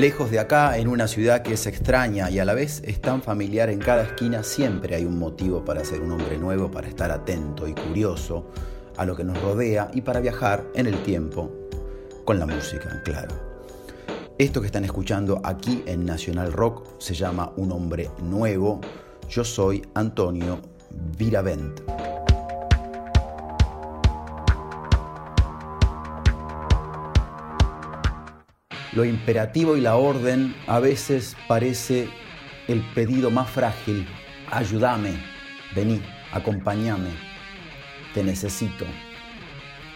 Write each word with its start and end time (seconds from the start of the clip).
Lejos 0.00 0.30
de 0.30 0.38
acá, 0.38 0.78
en 0.78 0.88
una 0.88 1.06
ciudad 1.06 1.42
que 1.42 1.52
es 1.52 1.66
extraña 1.66 2.30
y 2.30 2.38
a 2.38 2.46
la 2.46 2.54
vez 2.54 2.80
es 2.86 3.02
tan 3.02 3.20
familiar 3.20 3.68
en 3.68 3.80
cada 3.80 4.04
esquina, 4.04 4.42
siempre 4.42 4.96
hay 4.96 5.04
un 5.04 5.18
motivo 5.18 5.62
para 5.62 5.84
ser 5.84 6.00
un 6.00 6.10
hombre 6.10 6.38
nuevo, 6.38 6.70
para 6.70 6.88
estar 6.88 7.10
atento 7.10 7.68
y 7.68 7.74
curioso 7.74 8.46
a 8.96 9.04
lo 9.04 9.14
que 9.14 9.24
nos 9.24 9.38
rodea 9.42 9.90
y 9.92 10.00
para 10.00 10.20
viajar 10.20 10.64
en 10.74 10.86
el 10.86 11.02
tiempo 11.02 11.52
con 12.24 12.38
la 12.38 12.46
música, 12.46 13.02
claro. 13.04 13.34
Esto 14.38 14.62
que 14.62 14.68
están 14.68 14.86
escuchando 14.86 15.38
aquí 15.44 15.82
en 15.84 16.06
Nacional 16.06 16.50
Rock 16.50 16.98
se 16.98 17.12
llama 17.12 17.52
Un 17.56 17.70
hombre 17.70 18.08
nuevo. 18.22 18.80
Yo 19.28 19.44
soy 19.44 19.86
Antonio 19.92 20.62
Viravent. 21.18 21.89
Lo 28.92 29.04
imperativo 29.04 29.76
y 29.76 29.80
la 29.80 29.96
orden 29.96 30.54
a 30.66 30.80
veces 30.80 31.36
parece 31.46 32.08
el 32.66 32.80
pedido 32.94 33.30
más 33.30 33.48
frágil. 33.48 34.06
Ayúdame, 34.50 35.12
vení, 35.74 36.02
acompáñame, 36.32 37.10
te 38.14 38.24
necesito. 38.24 38.84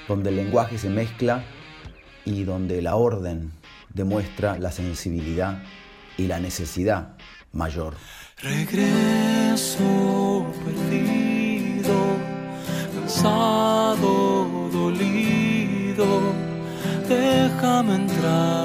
Donde 0.06 0.30
el 0.30 0.36
lenguaje 0.36 0.78
se 0.78 0.90
mezcla 0.90 1.44
y 2.24 2.44
donde 2.44 2.82
la 2.82 2.94
orden 2.94 3.52
demuestra 3.92 4.58
la 4.58 4.70
sensibilidad 4.70 5.62
y 6.16 6.26
la 6.26 6.38
necesidad 6.38 7.16
mayor. 7.52 7.94
Regreso 8.42 9.84
perdido, 10.64 11.94
cansado, 12.94 14.68
dolido, 14.72 16.06
déjame 17.08 17.94
entrar. 17.94 18.63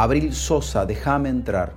Abril 0.00 0.32
Sosa, 0.32 0.86
déjame 0.86 1.28
entrar. 1.28 1.72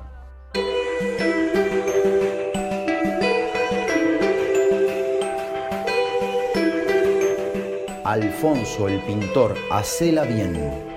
Alfonso 8.04 8.88
el 8.88 9.02
pintor, 9.06 9.56
hacela 9.72 10.24
bien. 10.26 10.91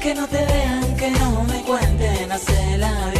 Que 0.00 0.14
no 0.14 0.26
te 0.26 0.44
vean, 0.46 0.96
que 0.96 1.10
no 1.10 1.44
me 1.44 1.62
cuenten, 1.62 2.32
hacela 2.32 3.10
bien. 3.12 3.19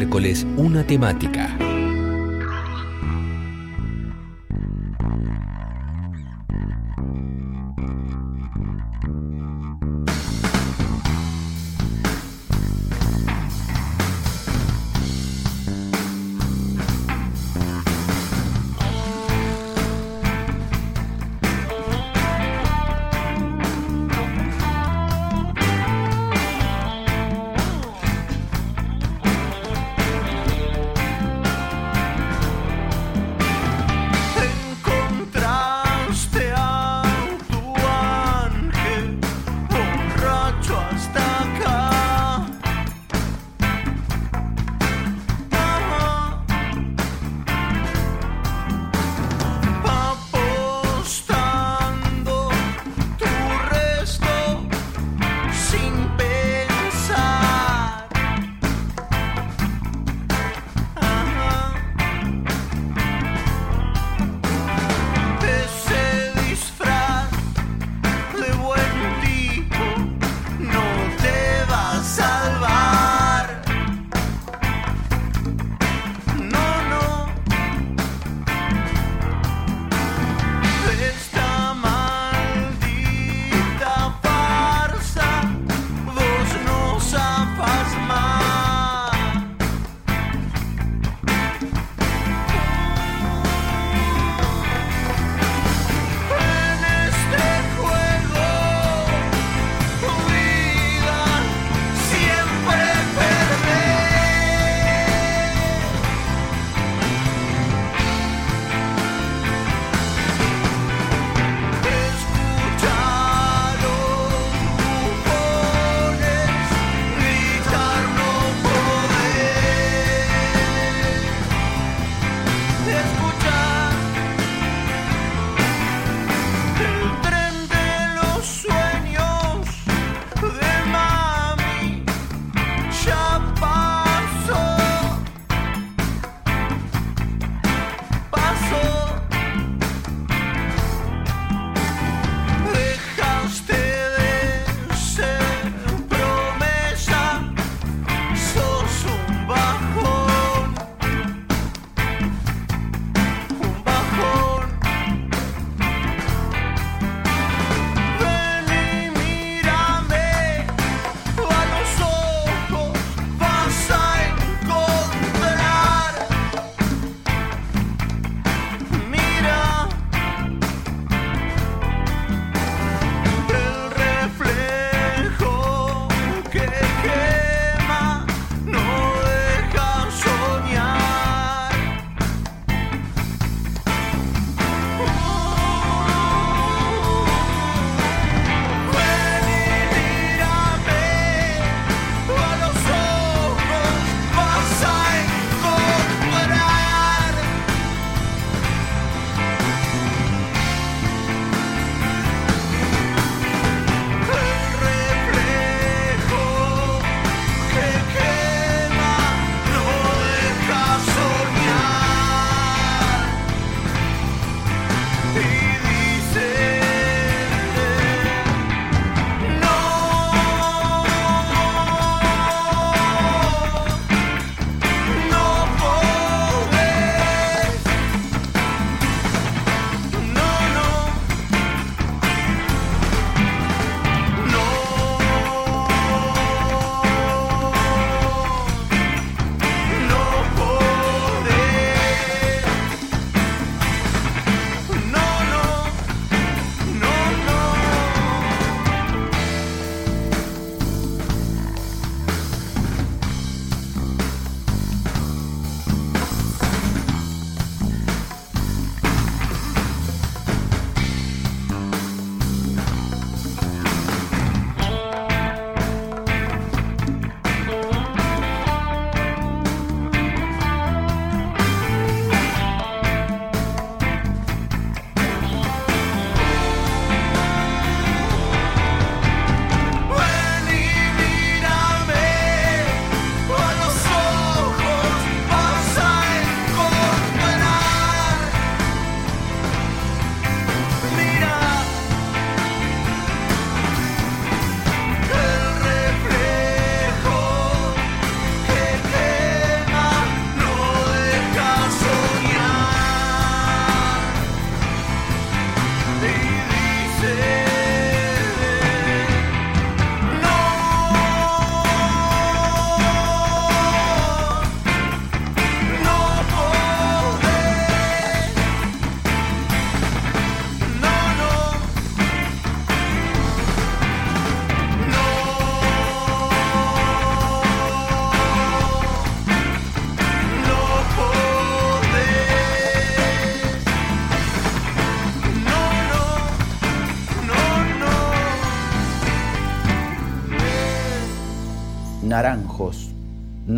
miércoles 0.00 0.46
una 0.56 0.82
temática. 0.82 1.59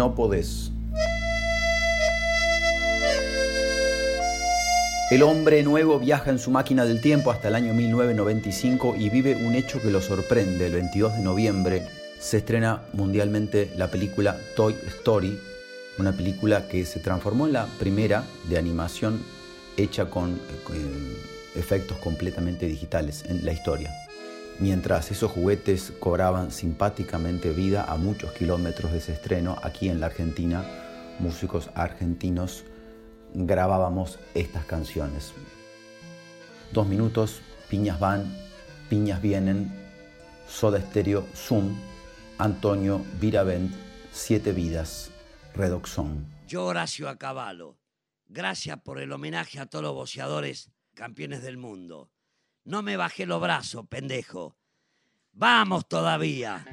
No 0.02 0.16
podés. 0.16 0.72
El 5.12 5.22
hombre 5.22 5.62
nuevo 5.62 6.00
viaja 6.00 6.30
en 6.30 6.40
su 6.40 6.50
máquina 6.50 6.84
del 6.84 7.00
tiempo 7.00 7.30
hasta 7.30 7.46
el 7.46 7.54
año 7.54 7.72
1995 7.72 8.96
y 8.98 9.10
vive 9.10 9.36
un 9.36 9.54
hecho 9.54 9.80
que 9.80 9.92
lo 9.92 10.00
sorprende. 10.00 10.66
El 10.66 10.72
22 10.72 11.18
de 11.18 11.22
noviembre 11.22 11.86
se 12.18 12.38
estrena 12.38 12.82
mundialmente 12.94 13.70
la 13.76 13.92
película 13.92 14.36
Toy 14.56 14.74
Story, 14.88 15.38
una 15.98 16.10
película 16.10 16.66
que 16.66 16.84
se 16.84 16.98
transformó 16.98 17.46
en 17.46 17.52
la 17.52 17.66
primera 17.78 18.24
de 18.48 18.58
animación 18.58 19.22
hecha 19.76 20.10
con 20.10 20.32
eh, 20.32 21.16
efectos 21.54 21.96
completamente 21.98 22.66
digitales 22.66 23.24
en 23.28 23.44
la 23.46 23.52
historia. 23.52 23.92
Mientras 24.58 25.10
esos 25.10 25.30
juguetes 25.30 25.92
cobraban 25.98 26.50
simpáticamente 26.50 27.50
vida 27.50 27.84
a 27.84 27.96
muchos 27.96 28.32
kilómetros 28.32 28.92
de 28.92 28.98
ese 28.98 29.12
estreno, 29.12 29.58
aquí 29.62 29.88
en 29.88 30.00
la 30.00 30.06
Argentina, 30.06 30.64
músicos 31.18 31.70
argentinos 31.74 32.64
grabábamos 33.34 34.18
estas 34.34 34.64
canciones. 34.64 35.32
Dos 36.72 36.86
minutos, 36.86 37.40
piñas 37.68 37.98
van, 37.98 38.36
piñas 38.88 39.20
vienen, 39.20 39.72
Soda 40.48 40.80
Stereo, 40.80 41.26
Zoom, 41.34 41.74
Antonio 42.38 43.04
Viravent, 43.20 43.72
Siete 44.12 44.52
Vidas, 44.52 45.10
Redoxón. 45.54 46.26
Yo, 46.46 46.66
Horacio 46.66 47.08
Acabalo, 47.08 47.78
gracias 48.26 48.78
por 48.82 49.00
el 49.00 49.12
homenaje 49.12 49.58
a 49.58 49.66
todos 49.66 49.84
los 49.84 49.94
boceadores 49.94 50.70
campeones 50.94 51.42
del 51.42 51.56
mundo. 51.56 52.10
No 52.64 52.82
me 52.82 52.96
bajé 52.96 53.26
los 53.26 53.40
brazos, 53.40 53.86
pendejo. 53.88 54.56
Vamos 55.32 55.88
todavía. 55.88 56.64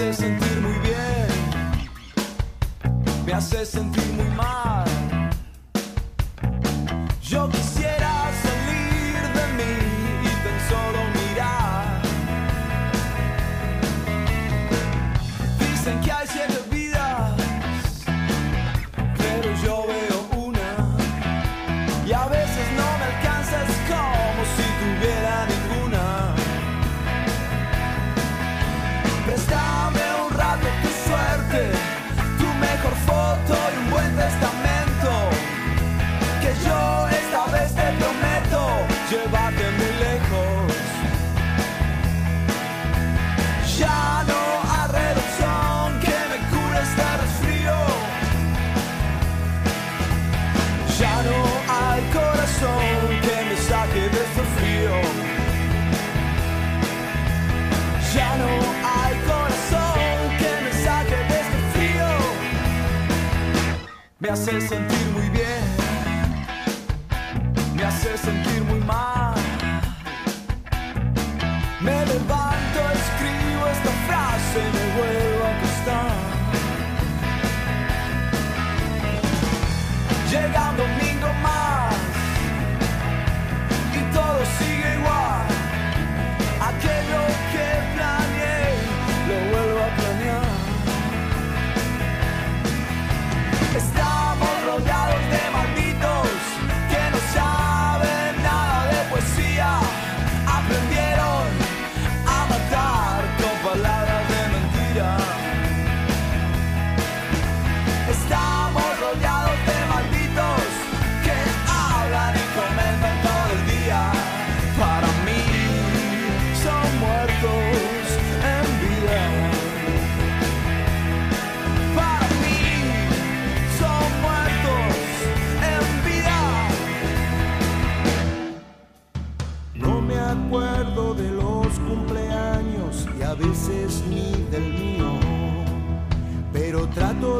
Hace 0.00 0.37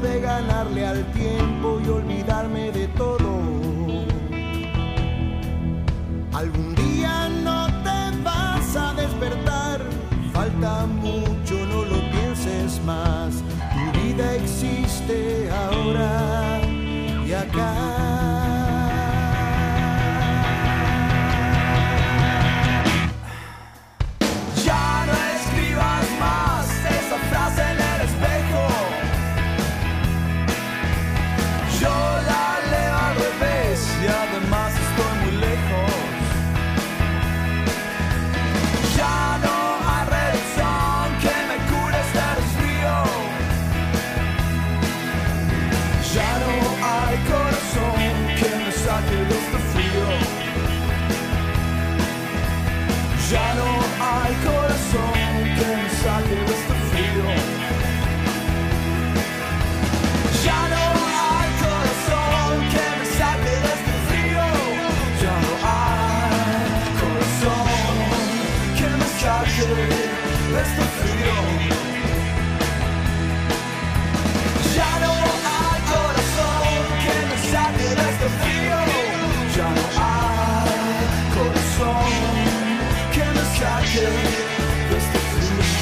de 0.00 0.20
ganarle 0.20 0.86
al 0.86 1.04
tiempo 1.12 1.80
y 1.84 1.88
olvidarme 1.88 2.70
de 2.72 2.87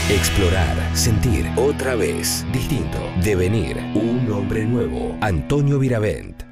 Explorar, 0.09 0.97
sentir, 0.97 1.51
otra 1.57 1.97
vez, 1.97 2.47
distinto, 2.53 2.97
devenir, 3.25 3.77
un 3.93 4.31
hombre 4.31 4.65
nuevo. 4.65 5.17
Antonio 5.21 5.81
Viravent. 5.81 6.45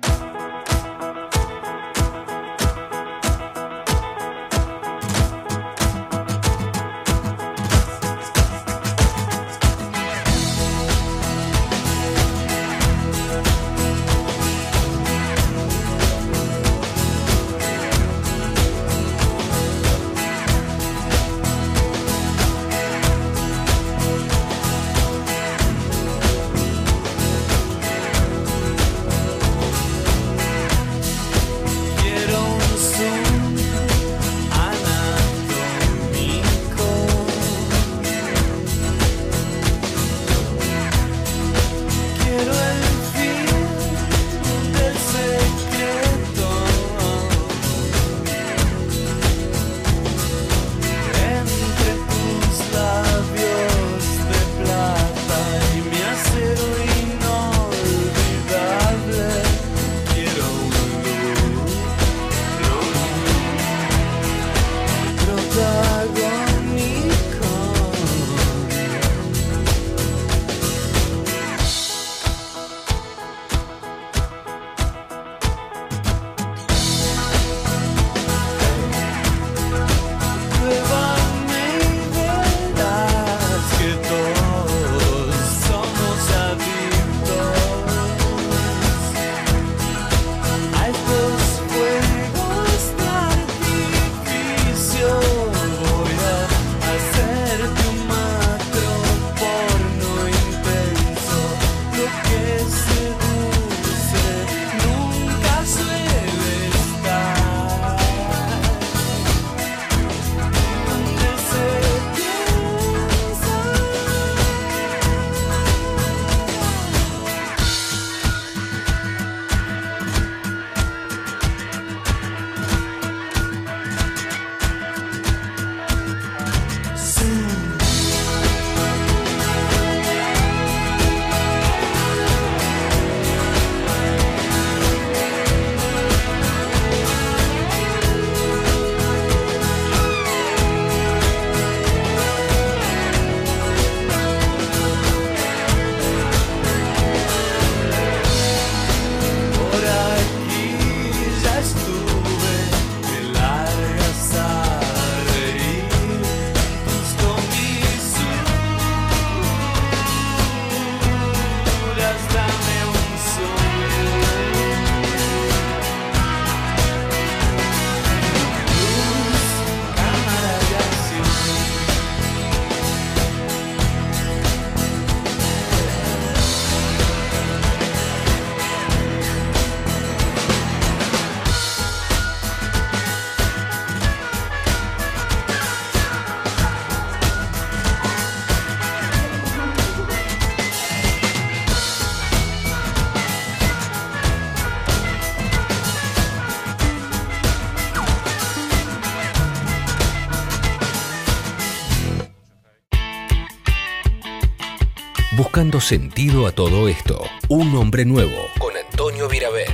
dando 205.74 205.80
sentido 205.80 206.46
a 206.46 206.52
todo 206.52 206.86
esto. 206.86 207.20
Un 207.48 207.74
hombre 207.74 208.04
nuevo 208.04 208.36
con 208.60 208.76
Antonio 208.76 209.28
Viravent. 209.28 209.70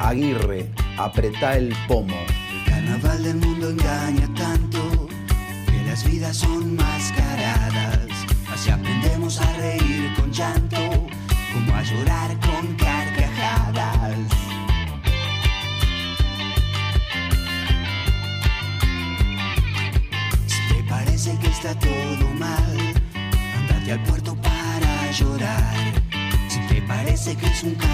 Aguirre, 0.00 0.70
apretá 0.96 1.58
el 1.58 1.74
pomo. 1.86 2.16
El 2.50 2.64
carnaval 2.64 3.22
del 3.22 3.36
mundo 3.36 3.68
engaña 3.68 4.26
tanto 4.34 5.06
que 5.66 5.84
las 5.86 6.02
vidas 6.02 6.34
son 6.38 6.76
más 6.76 7.12
caras. 7.12 7.23
que 27.36 27.46
es 27.46 27.62
un 27.64 27.93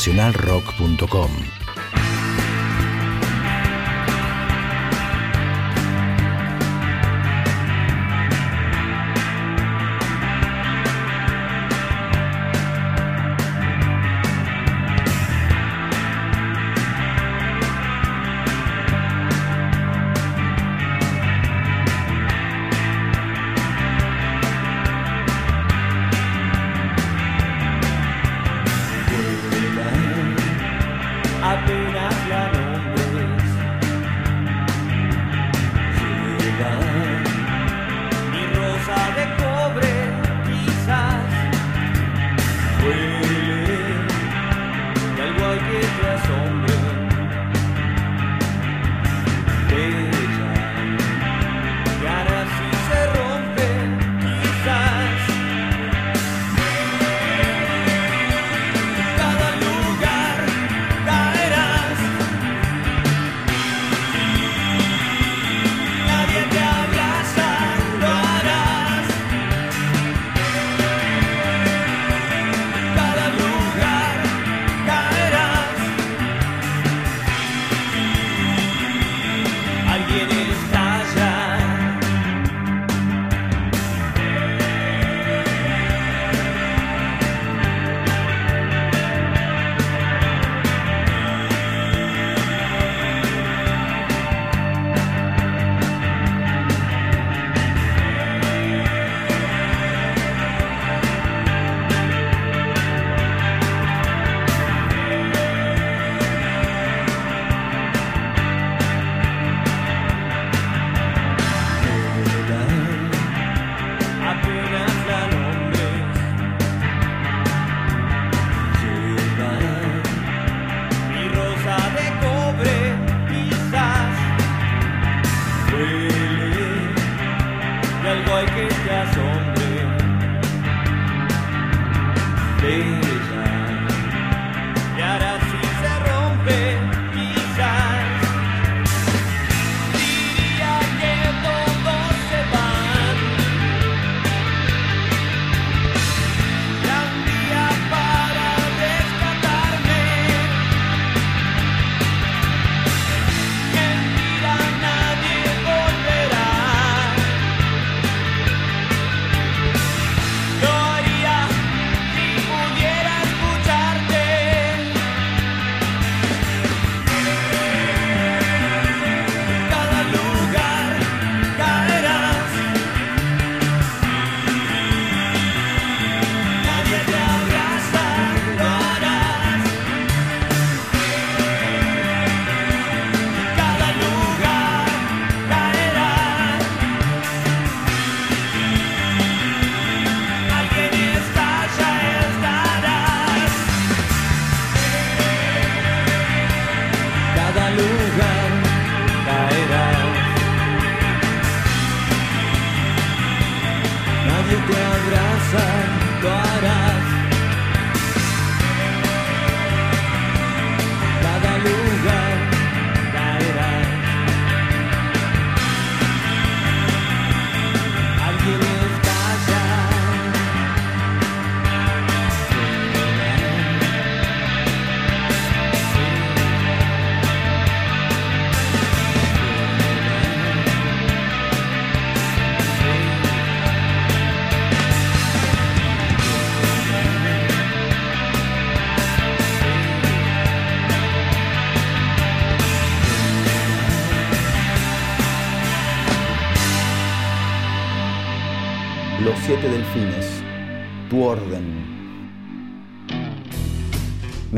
nacionalrock.com. 0.00 1.39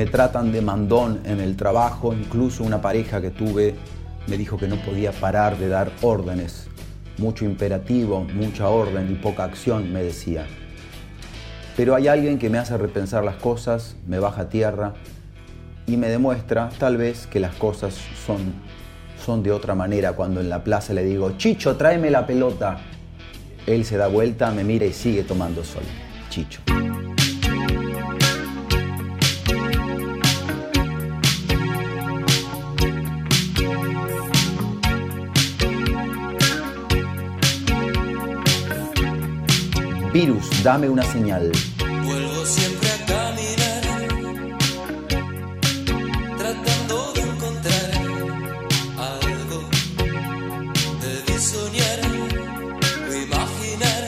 Me 0.02 0.08
tratan 0.08 0.50
de 0.50 0.60
mandón 0.60 1.20
en 1.24 1.38
el 1.38 1.54
trabajo, 1.54 2.12
incluso 2.12 2.64
una 2.64 2.80
pareja 2.82 3.20
que 3.20 3.30
tuve 3.30 3.76
me 4.26 4.36
dijo 4.36 4.56
que 4.56 4.66
no 4.66 4.74
podía 4.74 5.12
parar 5.12 5.56
de 5.58 5.68
dar 5.68 5.92
órdenes. 6.02 6.66
Mucho 7.18 7.44
imperativo, 7.44 8.24
mucha 8.34 8.68
orden 8.68 9.12
y 9.12 9.14
poca 9.14 9.44
acción, 9.44 9.92
me 9.92 10.02
decía. 10.02 10.44
Pero 11.76 11.94
hay 11.94 12.08
alguien 12.08 12.40
que 12.40 12.50
me 12.50 12.58
hace 12.58 12.76
repensar 12.76 13.22
las 13.22 13.36
cosas, 13.36 13.94
me 14.04 14.18
baja 14.18 14.42
a 14.42 14.48
tierra 14.48 14.94
y 15.86 15.96
me 15.96 16.08
demuestra 16.08 16.70
tal 16.80 16.96
vez 16.96 17.28
que 17.28 17.38
las 17.38 17.54
cosas 17.54 17.96
son, 18.26 18.54
son 19.24 19.44
de 19.44 19.52
otra 19.52 19.76
manera 19.76 20.14
cuando 20.14 20.40
en 20.40 20.48
la 20.48 20.64
plaza 20.64 20.94
le 20.94 21.04
digo, 21.04 21.36
Chicho, 21.36 21.76
tráeme 21.76 22.10
la 22.10 22.26
pelota. 22.26 22.80
Él 23.68 23.84
se 23.84 23.98
da 23.98 24.08
vuelta, 24.08 24.50
me 24.50 24.64
mira 24.64 24.84
y 24.84 24.92
sigue 24.92 25.22
tomando 25.22 25.62
sol. 25.62 25.84
Chicho. 26.28 26.60
Virus, 40.12 40.62
dame 40.62 40.90
una 40.90 41.02
señal. 41.04 41.50
Vuelvo 42.04 42.44
siempre 42.44 42.86
a 42.90 43.06
caminar, 43.06 43.82
tratando 46.36 47.12
de 47.14 47.20
encontrar 47.22 47.90
algo. 48.98 49.58
Debí 51.00 51.38
soñar 51.40 52.00
o 53.08 53.14
imaginar 53.14 54.06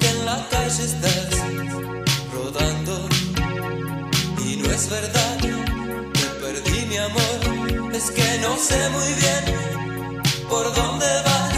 que 0.00 0.08
en 0.08 0.24
la 0.24 0.48
calle 0.48 0.84
estás 0.84 1.30
rodando. 2.32 3.06
Y 4.46 4.56
no 4.56 4.70
es 4.70 4.88
verdad 4.88 5.36
que 5.42 6.26
perdí 6.40 6.86
mi 6.86 6.96
amor, 6.96 7.92
es 7.94 8.10
que 8.12 8.38
no 8.40 8.56
sé 8.56 8.88
muy 8.96 9.12
bien 9.22 9.44
por 10.48 10.74
dónde 10.74 11.06
vas. 11.26 11.57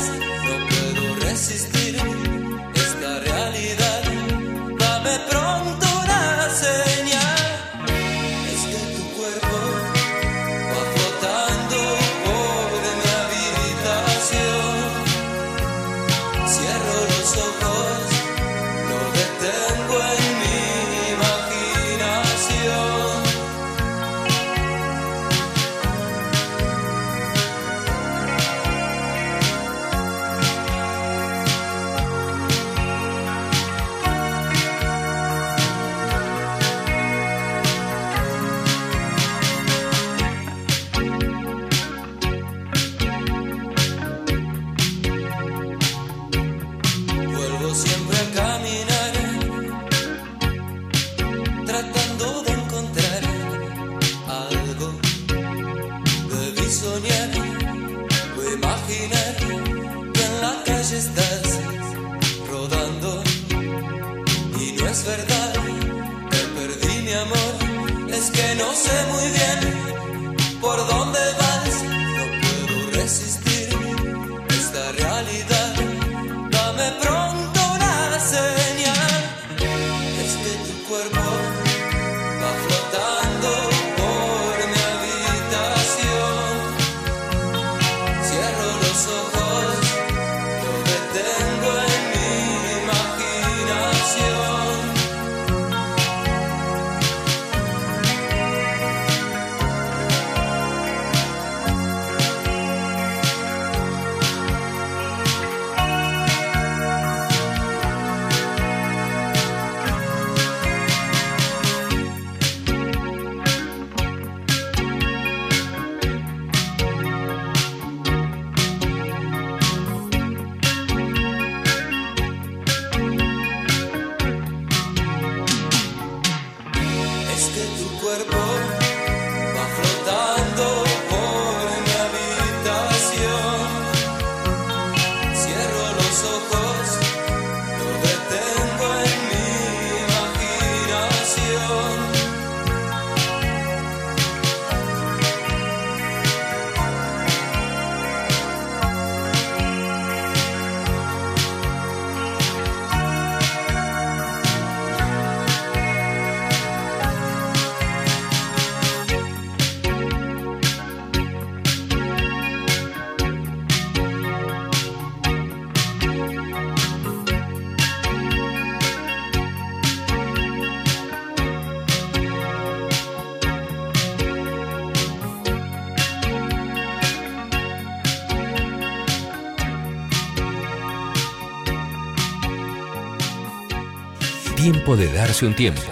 Tiempo 184.73 184.95
de 184.95 185.13
darse 185.13 185.47
un 185.47 185.57
tiempo. 185.57 185.83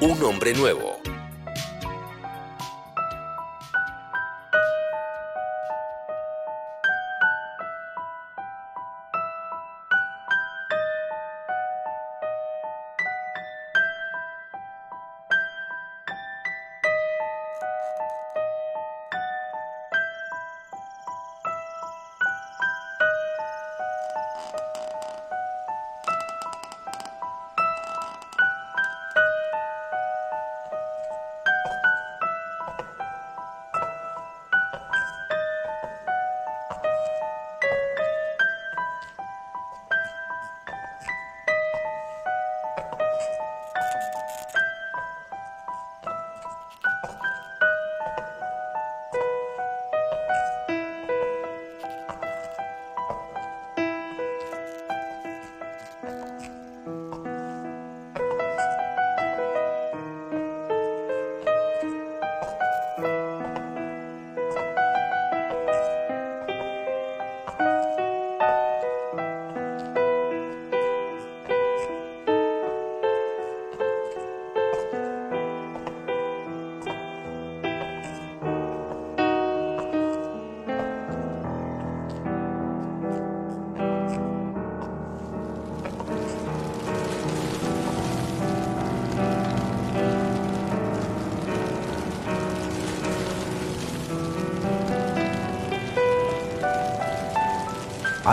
Un 0.00 0.20
hombre 0.24 0.52
nuevo. 0.52 0.98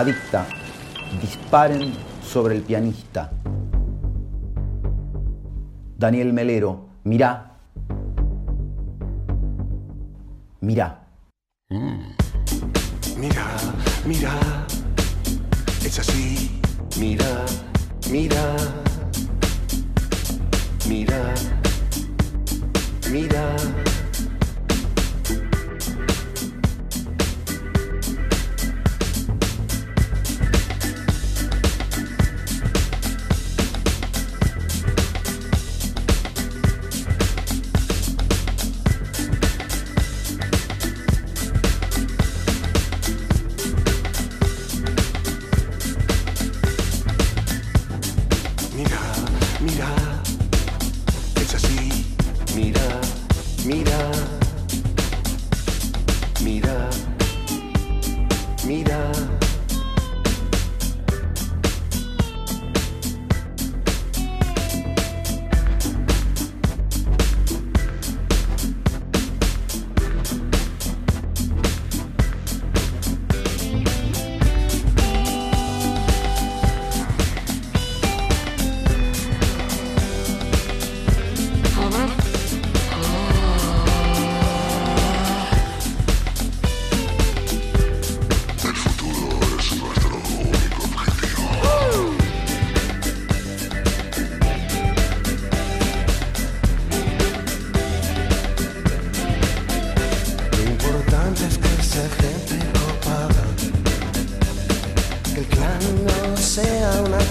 Adicta, 0.01 0.47
disparen 1.21 1.93
sobre 2.23 2.55
el 2.55 2.63
pianista. 2.63 3.29
Daniel 5.95 6.33
Melero, 6.33 6.87
mirá. 7.03 7.51
Mirá. 10.61 11.00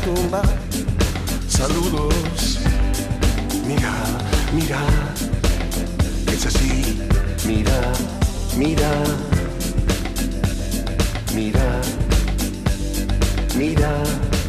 Tumba. 0.01 0.43
Saludos, 1.49 2.59
mira, 3.67 3.93
mira, 4.55 4.81
es 6.33 6.47
así, 6.47 6.99
mira, 7.47 7.93
mira, 8.57 8.91
mira, 11.35 11.81
mira. 13.57 14.40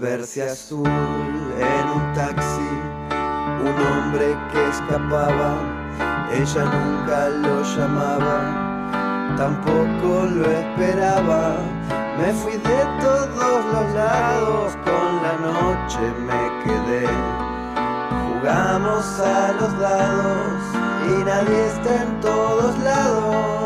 volverse 0.00 0.42
azul 0.42 0.86
en 0.86 1.88
un 1.94 2.14
taxi, 2.14 2.72
un 3.68 3.76
hombre 3.86 4.34
que 4.50 4.68
escapaba, 4.70 5.52
ella 6.32 6.64
nunca 6.64 7.28
lo 7.28 7.62
llamaba, 7.62 9.36
tampoco 9.36 10.24
lo 10.24 10.50
esperaba, 10.50 11.56
me 12.18 12.32
fui 12.32 12.52
de 12.52 12.80
todos 13.02 13.64
los 13.74 13.94
lados, 13.94 14.76
con 14.86 15.10
la 15.22 15.34
noche 15.48 16.00
me 16.28 16.42
quedé, 16.64 17.06
jugamos 18.24 19.20
a 19.20 19.52
los 19.52 19.78
dados 19.78 20.62
y 21.08 21.24
nadie 21.24 21.66
está 21.66 22.02
en 22.04 22.20
todos 22.20 22.78
lados. 22.78 23.59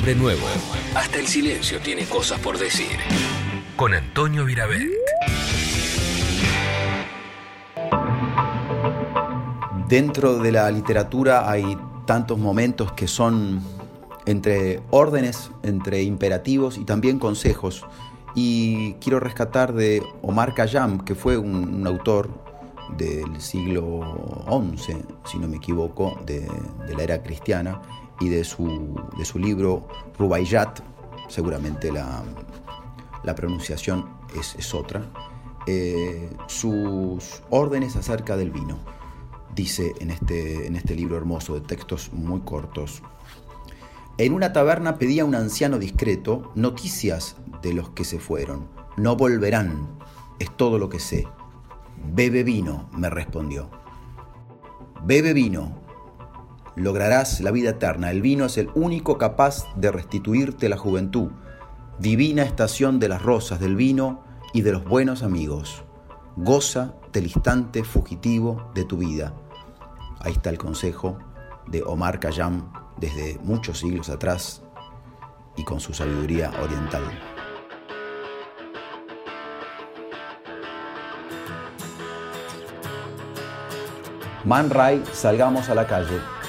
Hombre 0.00 0.14
nuevo. 0.14 0.46
Hasta 0.94 1.18
el 1.18 1.26
silencio 1.26 1.78
tiene 1.78 2.06
cosas 2.06 2.40
por 2.40 2.56
decir. 2.56 2.96
Con 3.76 3.92
Antonio 3.92 4.46
Viravent. 4.46 4.94
Dentro 9.88 10.38
de 10.38 10.52
la 10.52 10.70
literatura 10.70 11.50
hay 11.50 11.76
tantos 12.06 12.38
momentos 12.38 12.92
que 12.92 13.06
son 13.06 13.60
entre 14.24 14.80
órdenes, 14.88 15.50
entre 15.62 16.02
imperativos 16.02 16.78
y 16.78 16.86
también 16.86 17.18
consejos. 17.18 17.84
Y 18.34 18.94
quiero 18.94 19.20
rescatar 19.20 19.74
de 19.74 20.02
Omar 20.22 20.54
Khayyam, 20.54 21.00
que 21.00 21.14
fue 21.14 21.36
un, 21.36 21.74
un 21.74 21.86
autor 21.86 22.30
del 22.96 23.38
siglo 23.38 24.00
XI, 24.48 25.02
si 25.26 25.38
no 25.38 25.46
me 25.46 25.58
equivoco, 25.58 26.18
de, 26.24 26.48
de 26.86 26.94
la 26.96 27.02
era 27.02 27.22
cristiana, 27.22 27.82
y 28.20 28.28
de 28.28 28.44
su, 28.44 28.94
de 29.18 29.24
su 29.24 29.38
libro 29.38 29.88
Rubaiyat, 30.18 30.80
seguramente 31.28 31.90
la, 31.90 32.22
la 33.24 33.34
pronunciación 33.34 34.08
es, 34.38 34.54
es 34.56 34.74
otra, 34.74 35.10
eh, 35.66 36.30
sus 36.46 37.42
órdenes 37.50 37.96
acerca 37.96 38.36
del 38.36 38.50
vino. 38.50 38.78
Dice 39.54 39.94
en 39.98 40.10
este, 40.10 40.66
en 40.66 40.76
este 40.76 40.94
libro 40.94 41.16
hermoso 41.16 41.54
de 41.54 41.60
textos 41.60 42.12
muy 42.12 42.40
cortos, 42.40 43.02
en 44.16 44.32
una 44.34 44.52
taberna 44.52 44.96
pedía 44.98 45.24
un 45.24 45.34
anciano 45.34 45.78
discreto 45.78 46.52
noticias 46.54 47.36
de 47.62 47.72
los 47.72 47.90
que 47.90 48.04
se 48.04 48.20
fueron. 48.20 48.68
No 48.96 49.16
volverán, 49.16 49.88
es 50.38 50.54
todo 50.56 50.78
lo 50.78 50.88
que 50.88 51.00
sé. 51.00 51.26
Bebe 52.12 52.44
vino, 52.44 52.88
me 52.92 53.10
respondió. 53.10 53.70
Bebe 55.04 55.32
vino, 55.32 55.79
lograrás 56.80 57.40
la 57.40 57.50
vida 57.50 57.70
eterna. 57.70 58.10
El 58.10 58.22
vino 58.22 58.46
es 58.46 58.58
el 58.58 58.70
único 58.74 59.18
capaz 59.18 59.66
de 59.76 59.90
restituirte 59.90 60.68
la 60.68 60.76
juventud. 60.76 61.30
Divina 61.98 62.42
estación 62.42 62.98
de 62.98 63.08
las 63.08 63.22
rosas, 63.22 63.60
del 63.60 63.76
vino 63.76 64.22
y 64.52 64.62
de 64.62 64.72
los 64.72 64.84
buenos 64.84 65.22
amigos. 65.22 65.84
Goza 66.36 66.94
del 67.12 67.24
instante 67.24 67.84
fugitivo 67.84 68.70
de 68.74 68.84
tu 68.84 68.98
vida. 68.98 69.34
Ahí 70.20 70.32
está 70.32 70.50
el 70.50 70.58
consejo 70.58 71.18
de 71.66 71.82
Omar 71.82 72.20
Khayyam 72.20 72.72
desde 72.98 73.38
muchos 73.42 73.78
siglos 73.78 74.08
atrás 74.08 74.62
y 75.56 75.64
con 75.64 75.80
su 75.80 75.92
sabiduría 75.92 76.50
oriental. 76.62 77.02
Man 84.44 84.70
Ray, 84.70 85.02
salgamos 85.12 85.68
a 85.68 85.74
la 85.74 85.86
calle. 85.86 86.39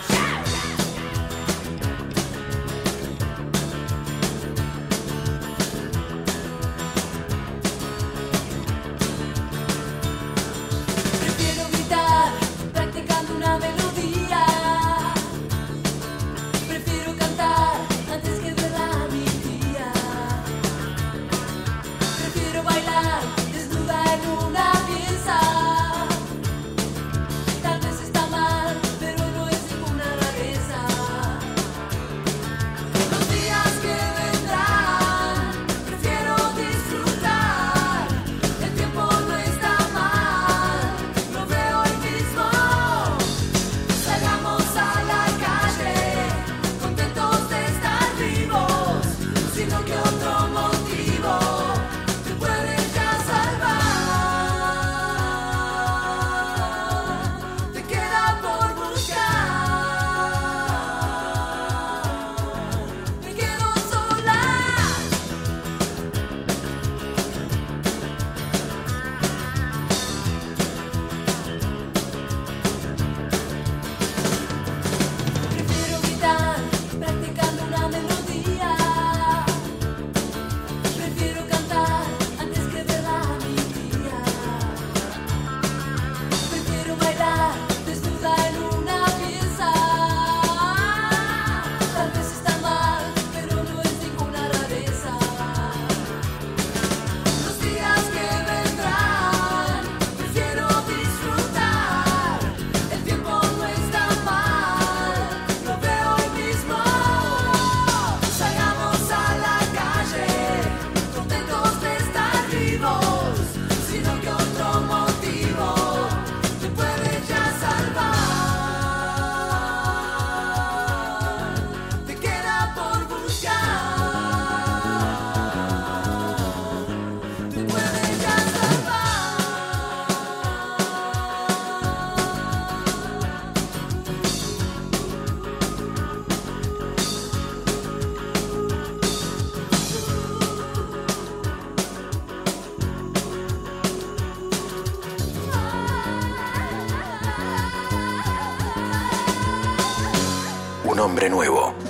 Un 151.01 151.05
hombre 151.05 151.31
nuevo. 151.31 151.80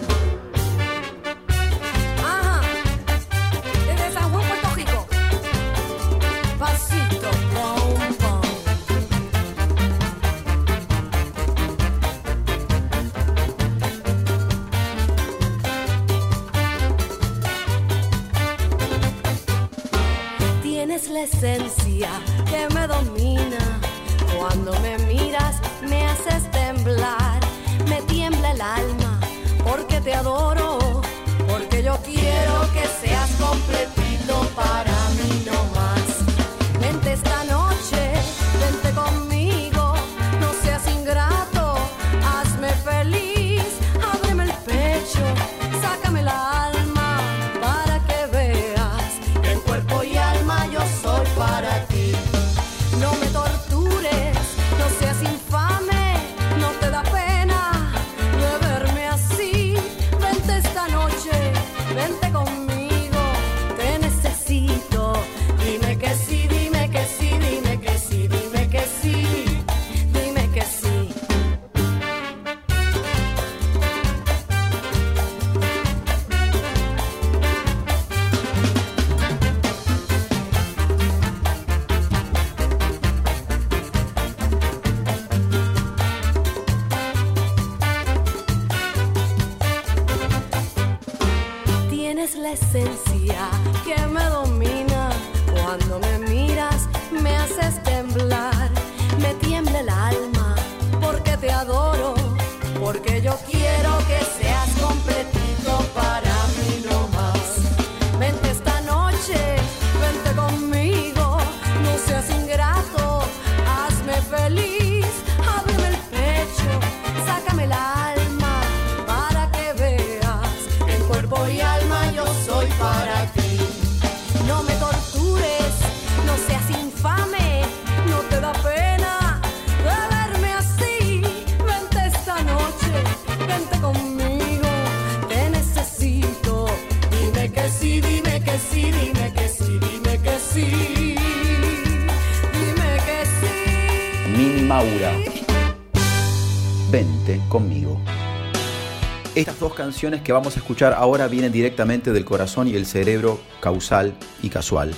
Estas 149.42 149.60
dos 149.60 149.74
canciones 149.74 150.22
que 150.22 150.34
vamos 150.34 150.56
a 150.56 150.60
escuchar 150.60 150.94
ahora 150.94 151.28
vienen 151.28 151.52
directamente 151.52 152.14
del 152.14 152.24
corazón 152.24 152.68
y 152.68 152.76
el 152.76 152.86
cerebro 152.86 153.42
causal 153.60 154.14
y 154.44 154.50
casual. 154.50 154.94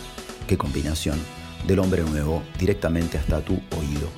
Qué 0.48 0.58
combinación 0.58 1.18
del 1.66 1.80
hombre 1.80 2.04
nuevo 2.04 2.44
directamente 2.60 3.18
hasta 3.18 3.40
tu 3.40 3.54
oído. 3.54 4.10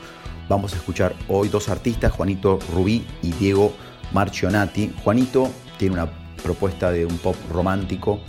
Vamos 0.50 0.74
a 0.74 0.78
escuchar 0.78 1.14
hoy 1.28 1.50
dos 1.50 1.70
artistas, 1.70 2.12
Juanito 2.12 2.58
Rubí 2.74 3.06
y 3.22 3.34
Diego 3.34 3.74
Marchionati. 4.14 4.92
Juanito 5.04 5.52
tiene 5.78 5.94
una 5.94 6.10
propuesta 6.42 6.90
de 6.90 7.06
un 7.06 7.20
pop 7.20 7.36
romántico 7.52 8.20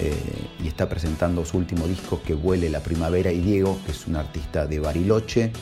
eh, 0.00 0.16
y 0.64 0.66
está 0.66 0.88
presentando 0.88 1.44
su 1.44 1.58
último 1.58 1.86
disco 1.86 2.22
que 2.26 2.34
huele 2.34 2.68
la 2.70 2.80
primavera 2.80 3.30
y 3.30 3.38
Diego, 3.38 3.78
que 3.86 3.92
es 3.92 4.08
un 4.08 4.16
artista 4.16 4.66
de 4.66 4.80
Bariloche 4.80 5.52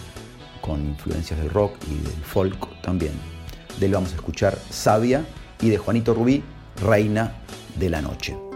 con 0.62 0.82
influencias 0.82 1.38
del 1.38 1.50
rock 1.50 1.74
y 1.90 2.03
del 2.03 2.24
folk 2.24 2.80
también. 2.80 3.12
De 3.78 3.84
él 3.84 3.92
vamos 3.92 4.12
a 4.12 4.14
escuchar 4.14 4.59
Sabia 4.70 5.26
y 5.62 5.70
de 5.70 5.78
Juanito 5.78 6.12
Rubí, 6.12 6.42
Reina 6.82 7.32
de 7.76 7.88
la 7.88 8.02
Noche. 8.02 8.51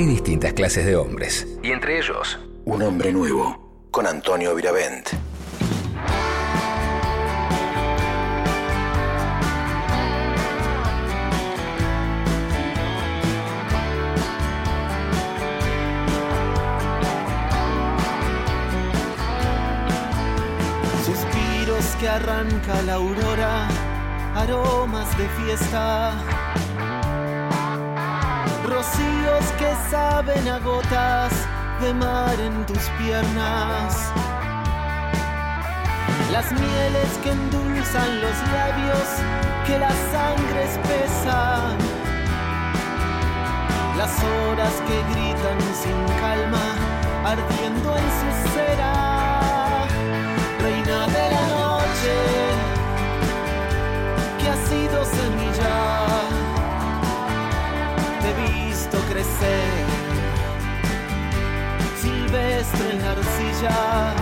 Hay 0.00 0.06
distintas 0.06 0.54
clases 0.54 0.86
de 0.86 0.96
hombres. 0.96 1.46
Y 1.62 1.72
entre 1.72 1.98
ellos, 1.98 2.38
Un 2.64 2.80
hombre 2.80 3.12
nuevo, 3.12 3.86
con 3.90 4.06
Antonio 4.06 4.54
Viravent. 4.54 5.10
Suspiros 21.04 21.84
que 22.00 22.08
arranca 22.08 22.80
la 22.86 22.94
aurora, 22.94 23.68
aromas 24.34 25.18
de 25.18 25.28
fiesta. 25.28 26.14
Que 29.58 29.74
saben 29.90 30.48
a 30.48 30.58
gotas 30.60 31.32
de 31.82 31.92
mar 31.92 32.34
en 32.40 32.64
tus 32.66 32.84
piernas. 32.98 34.10
Las 36.32 36.50
mieles 36.52 37.10
que 37.22 37.30
endulzan 37.30 38.20
los 38.22 38.36
labios, 38.52 39.08
que 39.66 39.78
la 39.78 39.90
sangre 40.12 40.64
espesa. 40.64 41.76
Las 43.98 44.12
horas 44.24 44.74
que 44.86 44.96
gritan 45.12 45.60
sin 45.82 45.98
calma, 46.20 46.66
ardiendo 47.24 47.96
en 47.96 48.08
su 48.18 48.28
cera 48.54 49.86
reina 50.62 51.06
de 51.06 51.30
la 51.34 51.42
noche, 51.58 52.16
que 54.38 54.48
ha 54.48 54.56
sido 54.68 55.04
semilla, 55.04 56.19
silvestre 62.00 62.90
en 62.90 63.02
la 63.02 63.10
arcilla, 63.10 64.14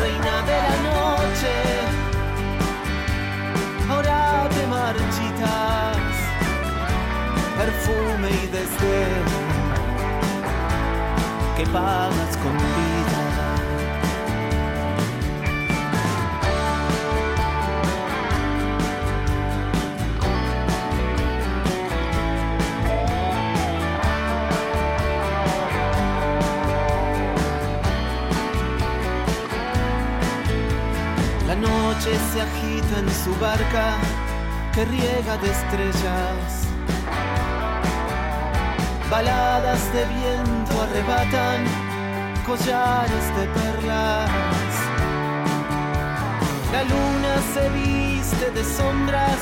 reina 0.00 0.36
de 0.50 0.56
la 0.66 0.76
noche, 0.88 1.54
ahora 3.90 4.48
te 4.54 4.66
marchitas, 4.68 6.14
perfume 7.58 8.30
y 8.30 8.46
desdén, 8.46 9.26
que 11.56 11.64
pagas 11.66 12.36
con 12.36 12.53
noche 32.04 32.18
se 32.32 32.40
agita 32.40 32.98
en 32.98 33.10
su 33.10 33.34
barca 33.40 33.96
que 34.74 34.84
riega 34.84 35.36
de 35.38 35.50
estrellas. 35.50 36.68
Baladas 39.10 39.92
de 39.92 40.04
viento 40.06 40.82
arrebatan 40.82 41.64
collares 42.46 43.26
de 43.36 43.46
perlas. 43.58 44.30
La 46.72 46.82
luna 46.82 47.34
se 47.54 47.68
viste 47.70 48.50
de 48.50 48.64
sombras, 48.64 49.40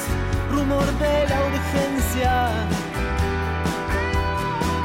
rumor 0.51 0.87
de 0.99 1.29
la 1.29 1.39
urgencia. 1.51 2.51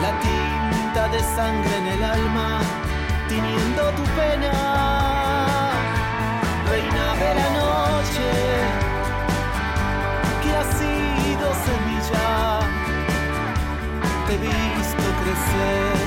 La 0.02 0.12
tinta 0.26 1.08
de 1.10 1.20
sangre 1.36 1.78
en 1.78 1.88
el 1.88 2.04
alma, 2.04 2.60
tiñendo 3.28 3.92
tu 3.92 4.04
pena 4.16 4.78
reina 6.70 7.08
noche, 7.16 7.67
que 10.42 10.50
ha 10.58 10.64
sido 10.80 11.46
semilla, 11.66 12.30
te 14.28 14.34
he 14.34 14.38
visto 14.38 15.06
crecer, 15.22 15.98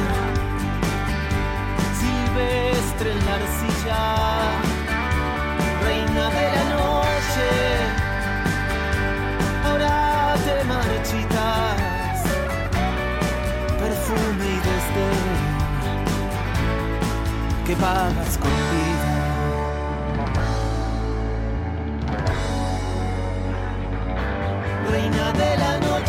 silvestre 2.01 3.09
en 3.13 3.21
la 3.27 3.35
arcilla, 3.41 4.05
reina 5.85 6.25
de 6.39 6.47
la 6.57 6.65
noche, 6.77 7.49
ahora 9.65 9.95
te 10.45 10.55
marchitas, 10.65 12.19
perfume 13.79 14.45
y 14.45 14.59
desdén, 14.69 15.35
que 17.67 17.75
pagas 17.77 18.35
con 18.39 18.70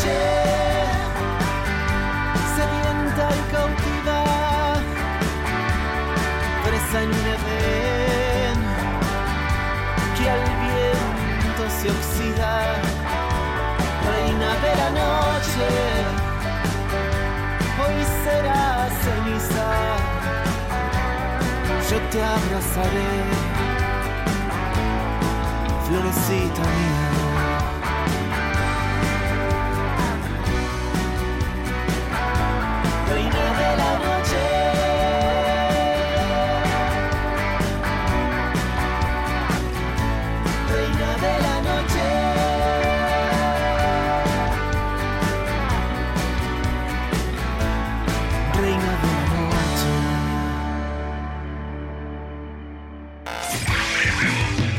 noche, 0.02 0.18
sedienta 2.56 3.30
y 3.36 3.42
cautiva, 3.54 4.24
presa 6.66 7.04
en 7.04 7.10
un 7.10 7.26
edén 7.36 8.60
que 10.18 10.30
al 10.30 10.44
viento 10.64 11.64
se 11.80 11.90
oxida, 11.90 12.52
reina 14.08 14.52
de 14.64 14.72
la 14.82 14.90
noche, 15.02 15.68
hoy 17.80 17.98
será 18.24 18.90
ceniza. 19.04 19.70
Te 22.10 22.22
abrazaré, 22.22 23.14
florecita 25.88 26.62
mía. 26.62 27.21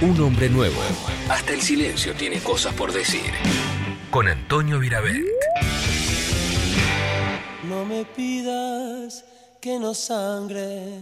Un 0.02 0.20
hombre 0.20 0.48
nuevo. 0.48 0.80
Hasta 1.30 1.52
el 1.52 1.62
silencio 1.62 2.12
tiene 2.14 2.40
cosas 2.40 2.74
por 2.74 2.92
decir. 2.92 3.30
Con 4.10 4.26
Antonio 4.26 4.80
Virabet. 4.80 5.24
No 7.68 7.84
me 7.84 8.04
pidas 8.04 9.24
que 9.60 9.78
no 9.78 9.94
sangre. 9.94 10.98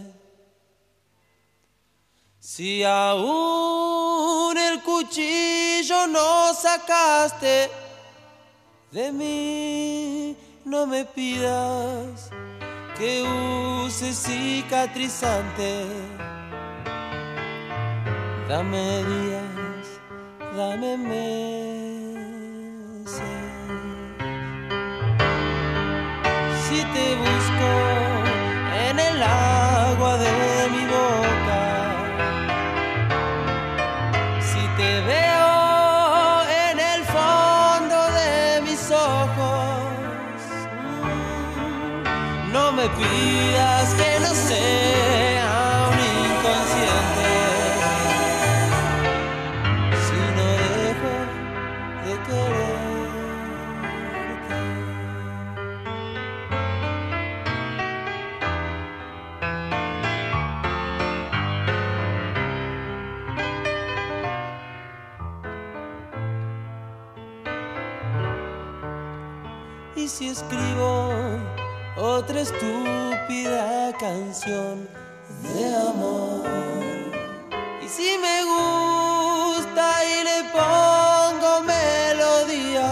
Si 2.39 2.83
aún 2.83 4.55
el 4.55 4.83
cuchillo 4.83 6.05
no 6.05 6.53
sacaste 6.53 7.71
de 8.91 9.11
mí, 9.11 10.37
no 10.63 10.85
me 10.85 11.05
pidas 11.05 12.29
que 12.99 13.23
use 13.83 14.13
cicatrizante. 14.13 16.20
Dame 18.51 19.05
días, 19.05 19.87
dame 20.57 20.97
meses. 20.97 22.33
Si 26.65 26.79
te 26.93 27.05
busco 27.15 27.71
en 28.89 28.99
el 28.99 29.23
agua 29.23 30.17
de 30.17 30.67
mi 30.73 30.83
boca, 30.97 31.63
si 34.41 34.63
te 34.75 34.91
veo 35.11 36.43
en 36.67 36.77
el 36.77 37.01
fondo 37.05 37.97
de 38.19 38.61
mis 38.67 38.83
ojos, 38.91 40.41
no 42.51 42.73
me 42.73 42.89
pidas 42.99 43.93
que 43.93 44.10
si 70.21 70.27
escribo 70.27 71.09
otra 71.97 72.41
estúpida 72.41 73.91
canción 73.99 74.87
de 75.41 75.65
amor. 75.89 76.45
Y 77.83 77.87
si 77.87 78.19
me 78.25 78.37
gusta 78.53 79.83
y 80.05 80.23
le 80.29 80.39
pongo 80.57 81.51
melodía. 81.73 82.89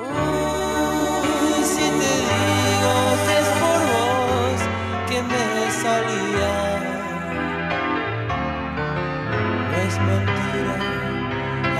Uy, 0.00 1.64
si 1.74 1.86
te 2.00 2.12
digo 2.26 2.94
que 3.26 3.34
es 3.42 3.50
por 3.60 3.80
vos 3.92 4.60
que 5.08 5.18
me 5.30 5.46
salía. 5.82 6.54
No 9.70 9.76
es 9.86 9.96
mentira, 10.10 10.76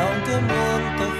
aunque 0.02 0.34
miento 0.50 1.15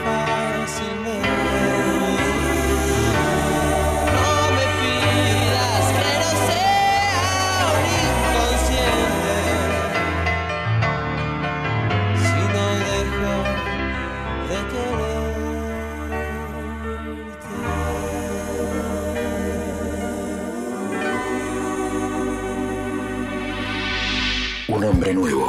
Un 24.68 24.82
hombre 24.82 25.14
nuevo. 25.14 25.48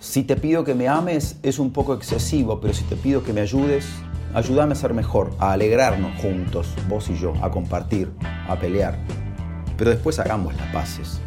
Si 0.00 0.22
te 0.22 0.36
pido 0.36 0.64
que 0.64 0.74
me 0.74 0.86
ames 0.86 1.38
es 1.42 1.58
un 1.58 1.72
poco 1.72 1.94
excesivo, 1.94 2.60
pero 2.60 2.74
si 2.74 2.84
te 2.84 2.94
pido 2.94 3.24
que 3.24 3.32
me 3.32 3.40
ayudes, 3.40 3.86
ayúdame 4.34 4.72
a 4.72 4.76
ser 4.76 4.92
mejor, 4.92 5.30
a 5.38 5.52
alegrarnos 5.52 6.20
juntos, 6.20 6.74
vos 6.90 7.08
y 7.08 7.14
yo, 7.14 7.32
a 7.42 7.50
compartir, 7.50 8.12
a 8.48 8.56
pelear. 8.56 8.98
Pero 9.78 9.90
después 9.90 10.18
hagamos 10.18 10.54
las 10.56 10.70
paces, 10.74 11.22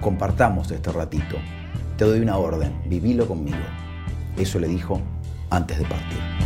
compartamos 0.00 0.70
este 0.70 0.90
ratito. 0.90 1.36
Te 1.98 2.06
doy 2.06 2.20
una 2.20 2.38
orden, 2.38 2.80
vivilo 2.86 3.28
conmigo. 3.28 3.58
Eso 4.38 4.58
le 4.58 4.68
dijo 4.68 5.02
antes 5.50 5.78
de 5.78 5.84
partir. 5.84 6.37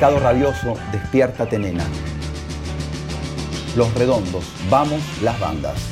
Pescado 0.00 0.18
rabioso, 0.18 0.78
despiértate 0.92 1.58
nena. 1.58 1.84
Los 3.76 3.92
redondos, 3.92 4.46
vamos 4.70 5.02
las 5.20 5.38
bandas. 5.38 5.89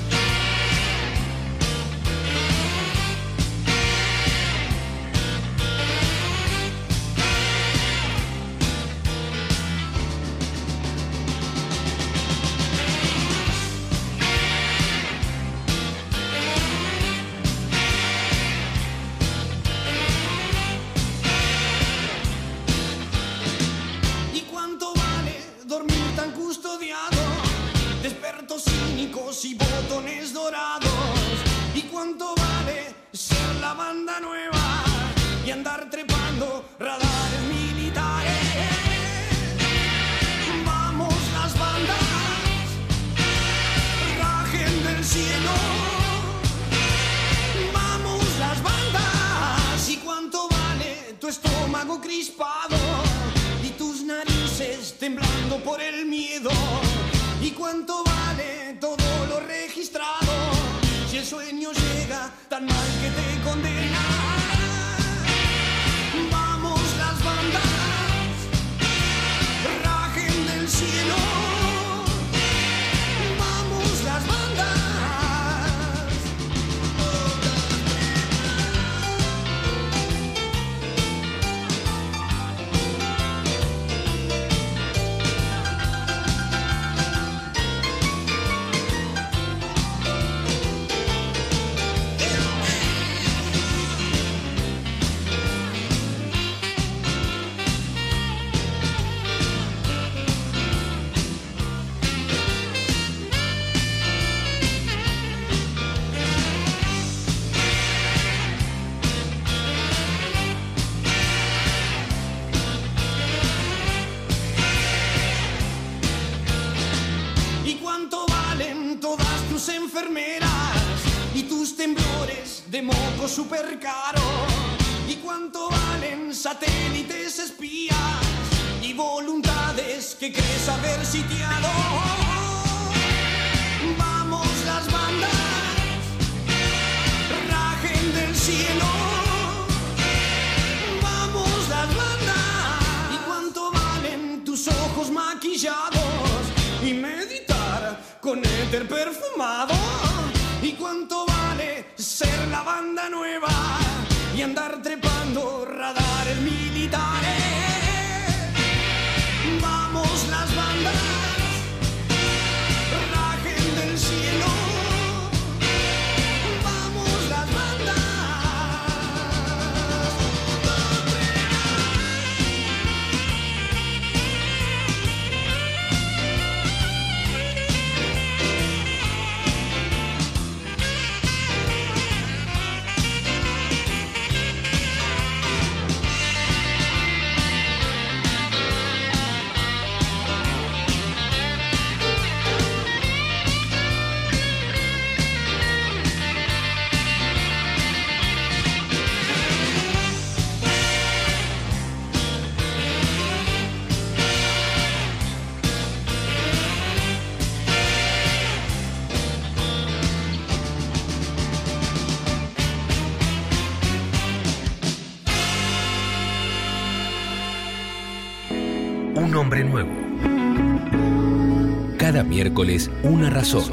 Cada 222.09 222.25
miércoles 222.25 222.91
una 223.03 223.29
razón. 223.29 223.71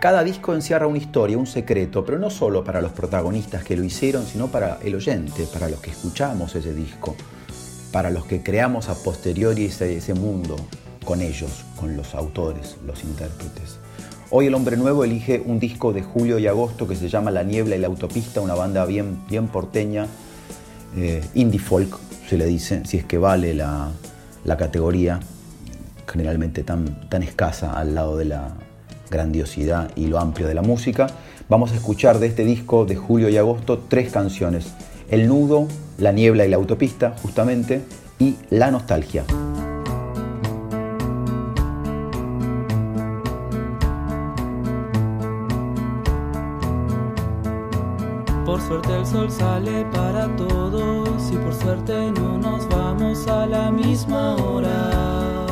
Cada 0.00 0.24
disco 0.24 0.54
encierra 0.56 0.88
una 0.88 0.98
historia, 0.98 1.38
un 1.38 1.46
secreto, 1.46 2.04
pero 2.04 2.18
no 2.18 2.28
solo 2.28 2.64
para 2.64 2.80
los 2.80 2.90
protagonistas 2.90 3.62
que 3.62 3.76
lo 3.76 3.84
hicieron, 3.84 4.26
sino 4.26 4.48
para 4.48 4.80
el 4.82 4.96
oyente, 4.96 5.46
para 5.52 5.68
los 5.68 5.78
que 5.78 5.90
escuchamos 5.90 6.56
ese 6.56 6.74
disco, 6.74 7.14
para 7.92 8.10
los 8.10 8.26
que 8.26 8.42
creamos 8.42 8.88
a 8.88 8.96
posteriori 8.96 9.66
ese, 9.66 10.14
mundo 10.14 10.56
con 11.04 11.22
ellos, 11.22 11.64
con 11.76 11.96
los 11.96 12.16
autores, 12.16 12.78
los 12.84 13.04
intérpretes. 13.04 13.78
Hoy 14.30 14.46
el 14.46 14.54
hombre 14.54 14.76
nuevo 14.76 15.04
elige 15.04 15.40
un 15.46 15.60
disco 15.60 15.92
de 15.92 16.02
julio 16.02 16.40
y 16.40 16.48
agosto 16.48 16.88
que 16.88 16.96
se 16.96 17.08
llama 17.08 17.30
La 17.30 17.44
Niebla 17.44 17.76
y 17.76 17.78
la 17.78 17.86
Autopista, 17.86 18.40
una 18.40 18.56
banda 18.56 18.84
bien, 18.84 19.24
bien 19.28 19.46
porteña, 19.46 20.08
eh, 20.96 21.22
indie 21.34 21.60
folk 21.60 22.00
se 22.28 22.36
le 22.36 22.46
dice, 22.46 22.82
si 22.84 22.96
es 22.96 23.04
que 23.04 23.18
vale 23.18 23.54
la, 23.54 23.90
la 24.44 24.56
categoría, 24.56 25.20
generalmente 26.06 26.62
tan, 26.64 27.08
tan 27.08 27.22
escasa 27.22 27.78
al 27.78 27.94
lado 27.94 28.16
de 28.16 28.24
la 28.26 28.48
grandiosidad 29.10 29.90
y 29.96 30.06
lo 30.06 30.18
amplio 30.18 30.48
de 30.48 30.54
la 30.54 30.62
música. 30.62 31.06
Vamos 31.48 31.72
a 31.72 31.76
escuchar 31.76 32.18
de 32.18 32.26
este 32.26 32.44
disco 32.44 32.84
de 32.84 32.96
julio 32.96 33.28
y 33.28 33.36
agosto 33.36 33.84
tres 33.88 34.10
canciones, 34.10 34.72
El 35.08 35.28
Nudo, 35.28 35.68
La 35.98 36.10
Niebla 36.10 36.44
y 36.44 36.48
la 36.48 36.56
Autopista, 36.56 37.14
justamente, 37.22 37.82
y 38.18 38.36
La 38.50 38.70
Nostalgia. 38.72 39.24
Por 48.44 48.60
suerte 48.60 48.96
el 48.96 49.06
sol 49.06 49.30
sale 49.30 49.84
para 49.92 50.34
todos 50.36 50.65
misma 53.96 54.36
hora. 54.36 55.46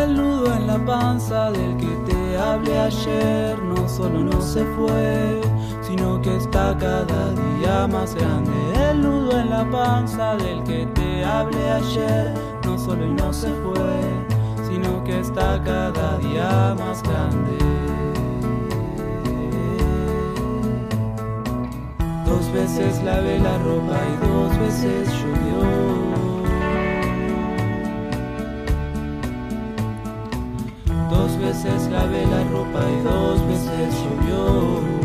El 0.00 0.16
nudo 0.16 0.54
en 0.54 0.66
la 0.66 0.78
panza 0.86 1.50
del 1.50 1.76
que 1.76 1.92
te 2.06 2.38
hablé 2.38 2.78
ayer 2.78 3.58
no 3.62 3.86
solo 3.86 4.20
no 4.24 4.40
se 4.40 4.64
fue, 4.76 5.42
sino 5.82 6.22
que 6.22 6.34
está 6.34 6.74
cada 6.78 7.22
día 7.42 7.86
más 7.86 8.14
grande. 8.14 8.58
El 8.88 9.02
nudo 9.02 9.38
en 9.38 9.50
la 9.50 9.70
panza 9.70 10.36
del 10.36 10.62
que 10.64 10.86
te 10.94 11.22
hablé 11.22 11.62
ayer, 11.72 12.32
no 12.64 12.78
solo 12.78 13.06
no 13.06 13.30
se 13.34 13.50
fue, 13.64 13.94
sino 14.66 15.04
que 15.04 15.20
está 15.20 15.62
cada 15.62 16.16
día 16.20 16.74
más 16.78 17.02
grande. 17.02 17.58
Dos 22.24 22.50
veces 22.50 23.02
lavé 23.04 23.38
la 23.40 23.58
ropa 23.58 23.98
y 24.12 24.26
dos 24.26 24.58
veces 24.58 25.08
llovió. 25.20 25.41
Veces 31.42 31.88
lavé 31.90 32.24
la 32.26 32.44
ropa 32.44 32.80
y 32.88 33.02
dos 33.02 33.46
veces 33.48 33.94
llovió. 34.04 35.01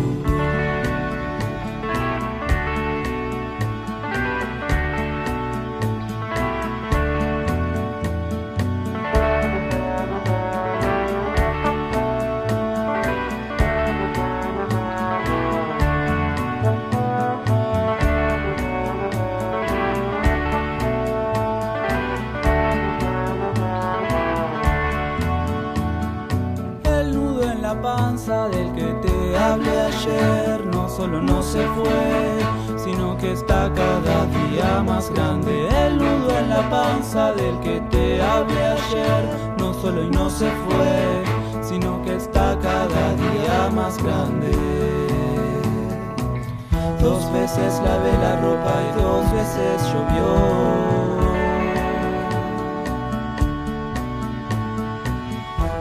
Veces 47.57 47.81
lavé 47.81 48.11
la 48.19 48.35
ropa 48.37 48.73
y 48.81 49.01
dos 49.01 49.31
veces 49.31 49.81
llovió. 49.91 50.29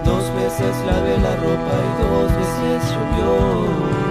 Dos 0.05 0.35
veces 0.35 0.77
lavé 0.87 1.19
la 1.19 1.37
ropa 1.37 1.75
y 1.87 2.03
dos 2.03 2.33
veces 2.37 2.93
llovió. 2.93 4.06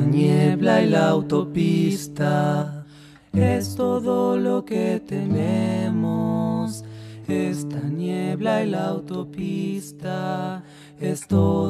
Niebla 0.00 0.82
y 0.82 0.88
la 0.88 1.08
autopista 1.08 2.84
es 3.32 3.74
todo 3.76 4.36
lo 4.36 4.64
que 4.64 5.00
tenemos. 5.06 6.84
Esta 7.28 7.80
niebla 7.80 8.64
y 8.64 8.70
la 8.70 8.88
autopista 8.88 10.62
es 11.00 11.26
todo 11.26 11.69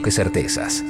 que 0.00 0.10
certezas. 0.10 0.84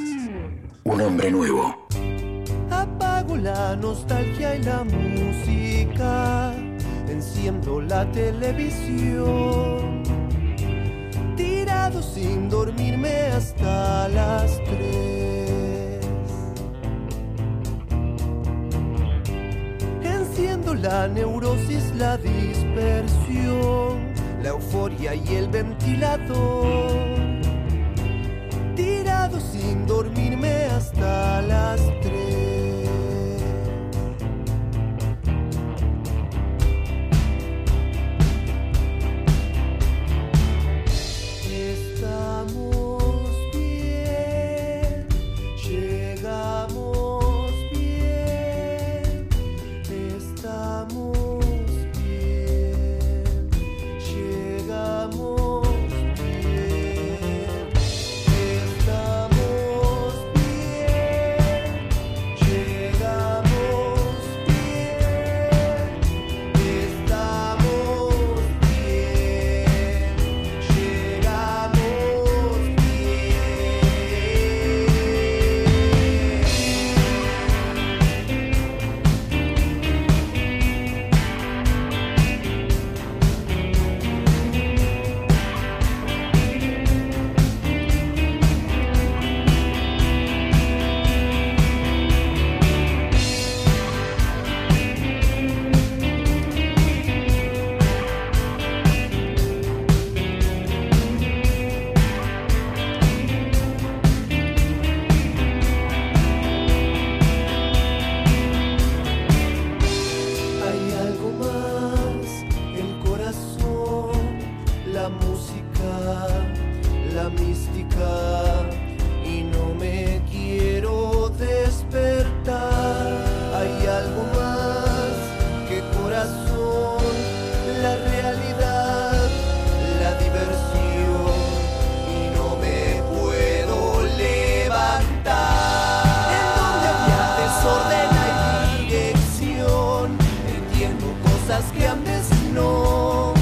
desordena 137.61 138.77
y 138.79 138.85
dirección. 138.85 140.17
Entiendo 140.47 141.13
cosas 141.23 141.63
que 141.71 141.87
antes 141.87 142.29
no. 142.53 143.33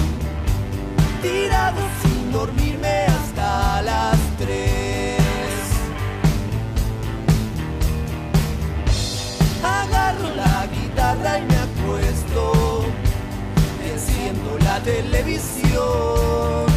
Tirado 1.22 1.82
sin 2.02 2.32
dormirme 2.32 3.06
hasta 3.06 3.82
las 3.82 4.18
tres. 4.38 5.22
Agarro 9.64 10.36
la 10.36 10.68
guitarra 10.68 11.40
y 11.40 11.44
me 11.44 11.58
acuesto. 11.58 12.86
Enciendo 13.84 14.58
la 14.60 14.80
televisión. 14.82 16.69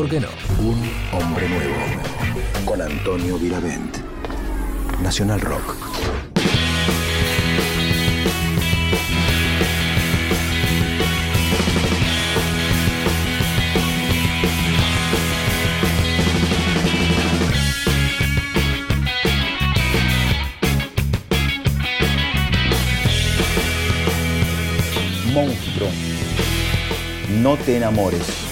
por 0.00 0.08
qué 0.08 0.18
no? 0.18 0.28
Un 0.60 0.90
hombre 1.12 1.46
nuevo. 1.46 1.74
Con 2.64 2.80
Antonio 2.80 3.38
Viravent. 3.38 3.98
Nacional 5.02 5.42
Rock. 5.42 5.76
Monstruo. 25.34 25.90
No 27.42 27.58
te 27.58 27.76
enamores. 27.76 28.49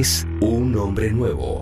es 0.00 0.26
un 0.40 0.74
hombre 0.76 1.10
nuevo. 1.10 1.61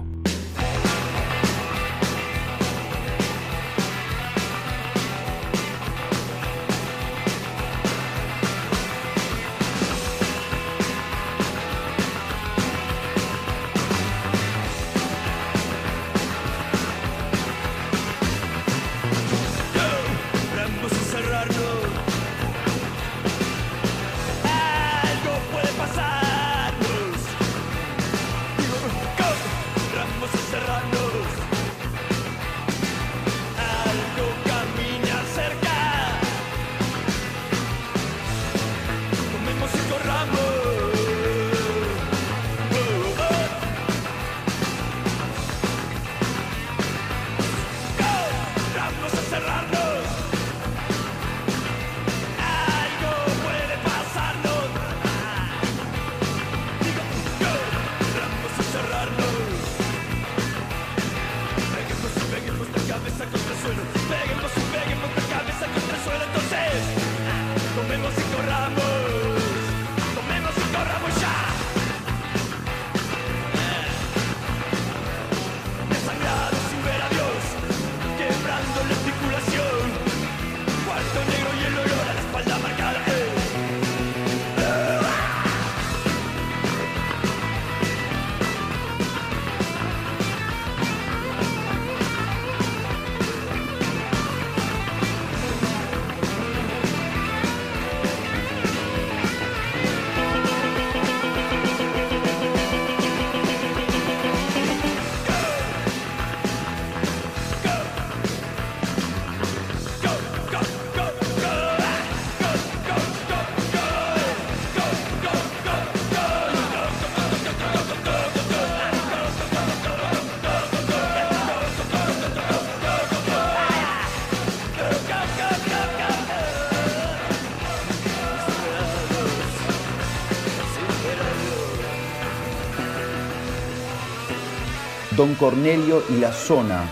Don 135.20 135.34
Cornelio 135.34 136.02
y 136.09 136.18
la 136.18 136.32
zona. 136.32 136.88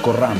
Corramos. 0.00 0.38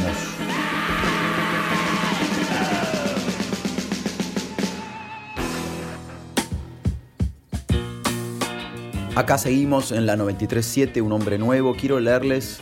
Acá 9.16 9.36
seguimos 9.36 9.90
en 9.90 10.06
la 10.06 10.14
93.7, 10.14 11.02
un 11.02 11.10
hombre 11.10 11.38
nuevo. 11.38 11.74
Quiero 11.74 11.98
leerles 11.98 12.60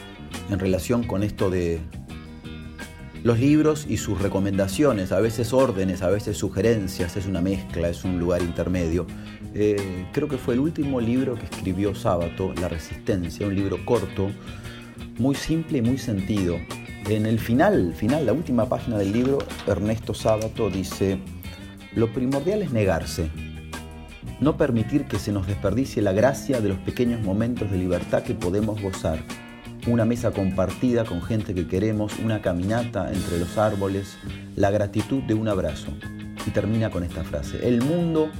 en 0.48 0.58
relación 0.58 1.06
con 1.06 1.22
esto 1.22 1.50
de 1.50 1.82
los 3.22 3.38
libros 3.38 3.84
y 3.86 3.98
sus 3.98 4.22
recomendaciones, 4.22 5.12
a 5.12 5.20
veces 5.20 5.52
órdenes, 5.52 6.00
a 6.00 6.08
veces 6.08 6.38
sugerencias, 6.38 7.14
es 7.18 7.26
una 7.26 7.42
mezcla, 7.42 7.90
es 7.90 8.04
un 8.04 8.18
lugar 8.18 8.40
intermedio. 8.40 9.06
Eh, 9.54 10.06
creo 10.12 10.28
que 10.28 10.38
fue 10.38 10.54
el 10.54 10.60
último 10.60 11.00
libro 11.00 11.34
que 11.34 11.44
escribió 11.44 11.94
Sábato, 11.94 12.52
La 12.60 12.68
Resistencia, 12.68 13.46
un 13.46 13.54
libro 13.54 13.84
corto, 13.84 14.30
muy 15.18 15.34
simple 15.34 15.78
y 15.78 15.82
muy 15.82 15.98
sentido. 15.98 16.56
En 17.08 17.26
el 17.26 17.38
final, 17.38 17.94
final, 17.94 18.26
la 18.26 18.32
última 18.32 18.68
página 18.68 18.98
del 18.98 19.12
libro, 19.12 19.38
Ernesto 19.66 20.14
Sábato 20.14 20.70
dice, 20.70 21.18
lo 21.94 22.12
primordial 22.12 22.62
es 22.62 22.72
negarse, 22.72 23.28
no 24.40 24.56
permitir 24.56 25.06
que 25.06 25.18
se 25.18 25.32
nos 25.32 25.46
desperdicie 25.46 26.02
la 26.02 26.12
gracia 26.12 26.60
de 26.60 26.68
los 26.68 26.78
pequeños 26.78 27.20
momentos 27.22 27.70
de 27.70 27.78
libertad 27.78 28.22
que 28.22 28.34
podemos 28.34 28.80
gozar 28.80 29.22
una 29.86 30.04
mesa 30.04 30.30
compartida 30.30 31.04
con 31.04 31.22
gente 31.22 31.54
que 31.54 31.66
queremos, 31.66 32.18
una 32.18 32.42
caminata 32.42 33.10
entre 33.12 33.38
los 33.38 33.56
árboles, 33.56 34.16
la 34.56 34.70
gratitud 34.70 35.22
de 35.22 35.34
un 35.34 35.48
abrazo. 35.48 35.88
Y 36.46 36.50
termina 36.50 36.90
con 36.90 37.04
esta 37.04 37.22
frase, 37.24 37.66
el 37.66 37.82
mundo, 37.82 38.30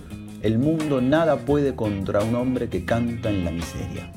el 0.43 0.59
mundo 0.59 1.01
nada 1.01 1.37
puede 1.37 1.75
contra 1.75 2.23
un 2.23 2.35
hombre 2.35 2.69
que 2.69 2.85
canta 2.85 3.31
en 3.31 3.45
la 3.45 3.51
miseria. 3.51 4.11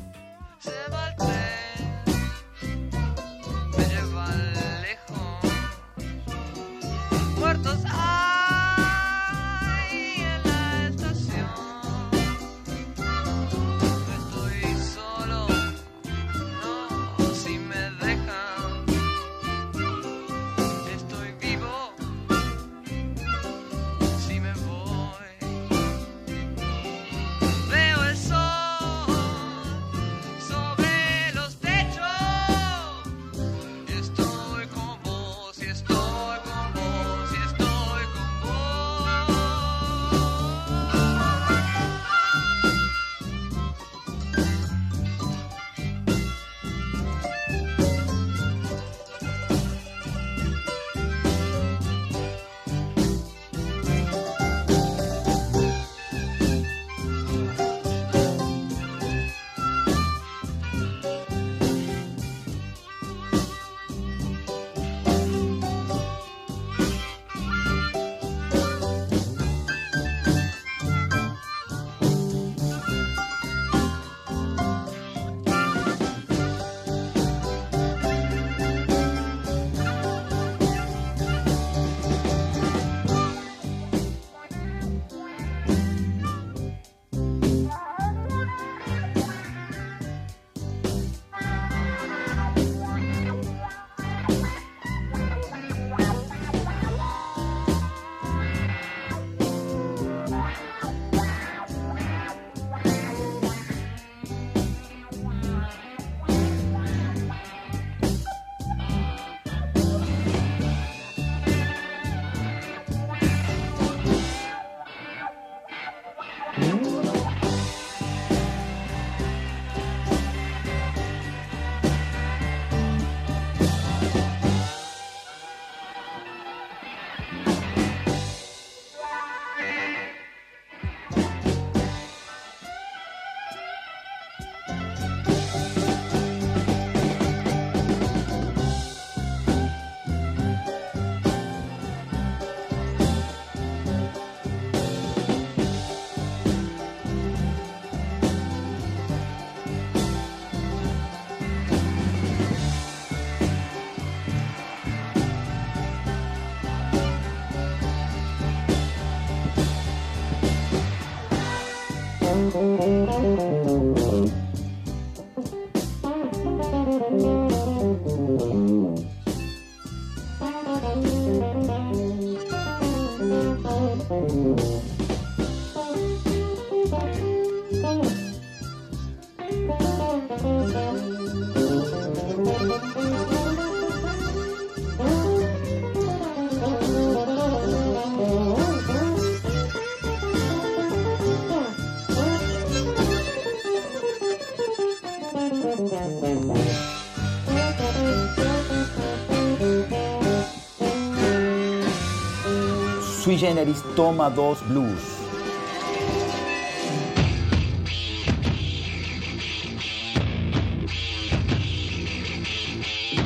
Sui 203.34 203.39
Generis 203.39 203.81
toma 203.95 204.30
dos 204.30 204.61
blues. 204.61 205.01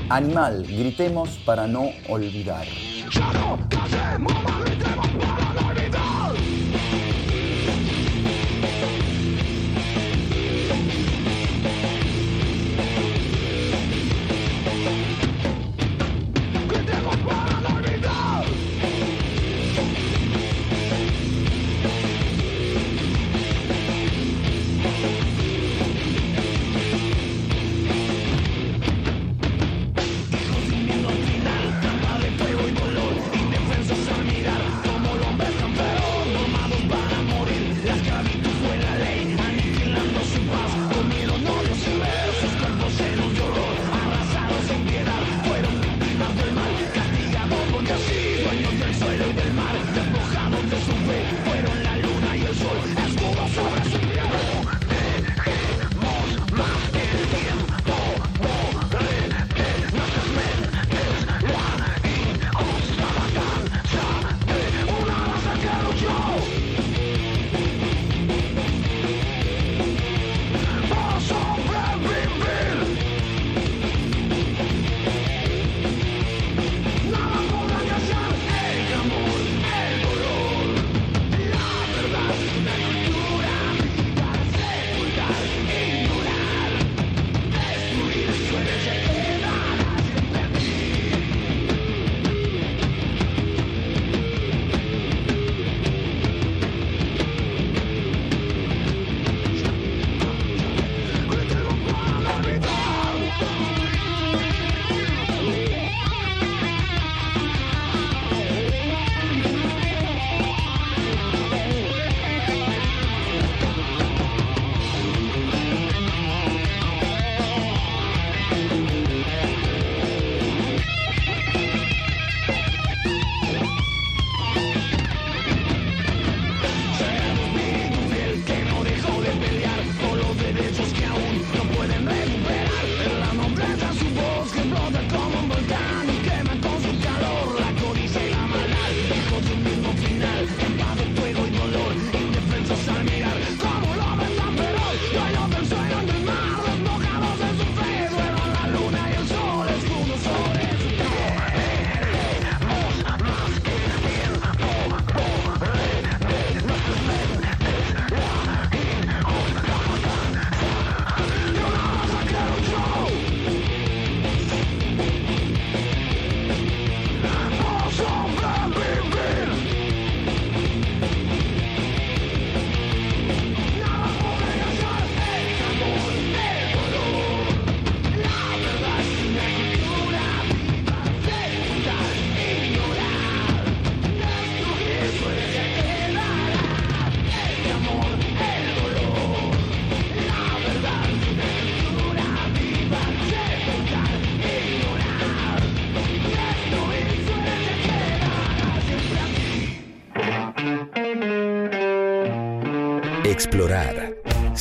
Animal, 0.09 0.63
gritemos 0.65 1.31
para 1.45 1.67
no 1.67 1.91
olvidar. 2.07 2.65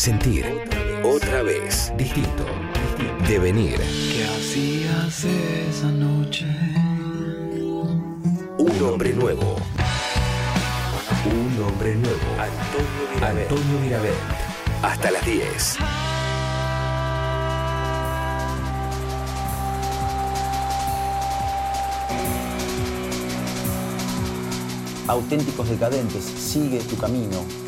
sentir. 0.07 0.47
Otra 1.03 1.43
vez. 1.43 1.93
Distinto. 1.99 2.45
Devenir. 3.27 3.77
¿Qué 3.77 4.24
hacías 4.24 5.24
esa 5.24 5.89
noche? 5.89 6.47
Un 8.57 8.83
hombre 8.89 9.12
nuevo. 9.15 9.57
Un 11.24 11.65
hombre 11.65 11.97
nuevo. 11.97 12.28
Antonio 12.39 13.03
Mirabel. 13.15 13.43
Antonio 13.43 13.81
Mirabel. 13.81 14.15
Hasta 14.81 15.11
las 15.11 15.27
10. 15.27 15.77
Auténticos 25.09 25.69
decadentes, 25.69 26.23
sigue 26.23 26.78
tu 26.78 26.97
camino. 26.97 27.66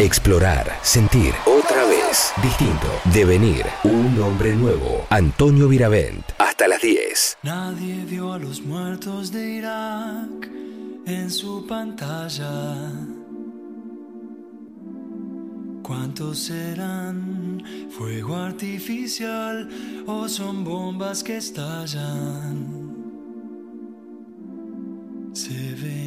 Explorar, 0.00 0.78
sentir. 0.80 1.34
Otra 1.44 1.84
vez. 1.84 2.32
Distinto. 2.40 2.86
Devenir. 3.12 3.66
Un 3.82 4.16
nombre 4.16 4.54
nuevo. 4.54 5.04
Antonio 5.10 5.66
Viravent. 5.66 6.24
Hasta 6.38 6.68
las 6.68 6.80
10. 6.80 7.38
Nadie 7.42 8.04
vio 8.04 8.32
a 8.32 8.38
los 8.38 8.62
muertos 8.62 9.32
de 9.32 9.56
Irak 9.56 10.48
en 11.04 11.28
su 11.28 11.66
pantalla. 11.66 12.92
¿Cuántos 15.82 16.38
serán? 16.44 17.64
¿Fuego 17.90 18.36
artificial 18.36 19.68
o 20.06 20.28
son 20.28 20.62
bombas 20.62 21.24
que 21.24 21.38
estallan? 21.38 22.86
Se 25.32 25.74
ve 25.74 25.97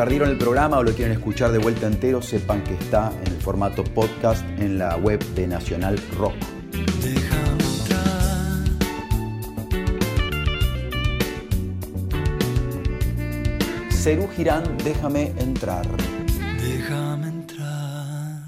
perdieron 0.00 0.30
el 0.30 0.38
programa 0.38 0.78
o 0.78 0.82
lo 0.82 0.94
quieren 0.94 1.12
escuchar 1.12 1.52
de 1.52 1.58
vuelta 1.58 1.86
entero, 1.86 2.22
sepan 2.22 2.64
que 2.64 2.72
está 2.72 3.12
en 3.22 3.34
el 3.34 3.38
formato 3.38 3.84
podcast 3.84 4.42
en 4.58 4.78
la 4.78 4.96
web 4.96 5.22
de 5.34 5.46
Nacional 5.46 6.00
Rock. 6.16 6.32
Cerú 13.90 14.26
Girán, 14.34 14.64
déjame 14.82 15.34
entrar. 15.36 15.86
Déjame 16.62 17.28
entrar. 17.28 18.40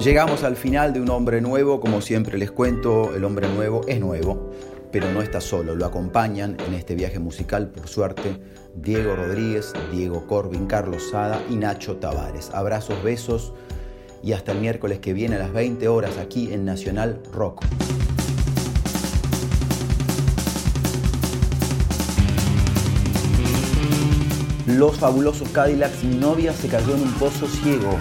Llegamos 0.00 0.44
al 0.44 0.56
final 0.56 0.94
de 0.94 1.02
Un 1.02 1.10
Hombre 1.10 1.42
Nuevo, 1.42 1.78
como 1.80 2.00
siempre 2.00 2.38
les 2.38 2.50
cuento, 2.50 3.14
el 3.14 3.22
hombre 3.22 3.48
nuevo 3.48 3.82
es 3.86 4.00
nuevo, 4.00 4.50
pero 4.94 5.10
no 5.10 5.22
está 5.22 5.40
solo, 5.40 5.74
lo 5.74 5.86
acompañan 5.86 6.56
en 6.68 6.72
este 6.72 6.94
viaje 6.94 7.18
musical, 7.18 7.66
por 7.66 7.88
suerte, 7.88 8.38
Diego 8.76 9.16
Rodríguez, 9.16 9.72
Diego 9.90 10.24
Corbin, 10.28 10.66
Carlos 10.66 11.10
Sada 11.10 11.42
y 11.50 11.56
Nacho 11.56 11.96
Tavares. 11.96 12.50
Abrazos, 12.54 13.02
besos 13.02 13.54
y 14.22 14.34
hasta 14.34 14.52
el 14.52 14.60
miércoles 14.60 15.00
que 15.00 15.12
viene 15.12 15.34
a 15.34 15.40
las 15.40 15.52
20 15.52 15.88
horas 15.88 16.16
aquí 16.18 16.52
en 16.52 16.64
Nacional 16.64 17.20
Rock. 17.32 17.64
Los 24.68 24.96
fabulosos 24.96 25.48
Cadillacs, 25.48 26.04
mi 26.04 26.14
novia 26.18 26.52
se 26.52 26.68
cayó 26.68 26.94
en 26.94 27.02
un 27.02 27.12
pozo 27.14 27.48
ciego. 27.48 27.98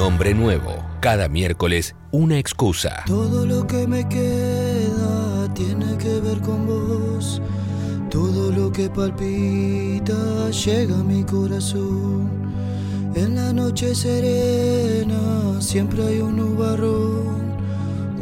Un 0.00 0.06
hombre 0.06 0.32
nuevo. 0.32 0.82
Cada 1.00 1.28
miércoles, 1.28 1.94
una 2.10 2.38
excusa. 2.38 3.04
Todo 3.06 3.44
lo 3.44 3.66
que 3.66 3.86
me 3.86 4.08
queda 4.08 5.52
tiene 5.52 5.98
que 5.98 6.20
ver 6.20 6.40
con 6.40 6.66
vos. 6.66 7.42
Todo 8.08 8.50
lo 8.50 8.72
que 8.72 8.88
palpita 8.88 10.48
llega 10.52 10.98
a 10.98 11.04
mi 11.04 11.22
corazón. 11.22 12.30
En 13.14 13.34
la 13.34 13.52
noche 13.52 13.94
serena 13.94 15.60
siempre 15.60 16.02
hay 16.02 16.20
un 16.20 16.36
nubarrón. 16.36 17.58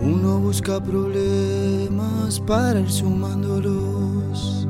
Uno 0.03 0.41
busca 0.41 0.83
problemas 0.83 2.41
para 2.41 2.81
ir 2.81 2.91
sumándolos. 2.91 4.67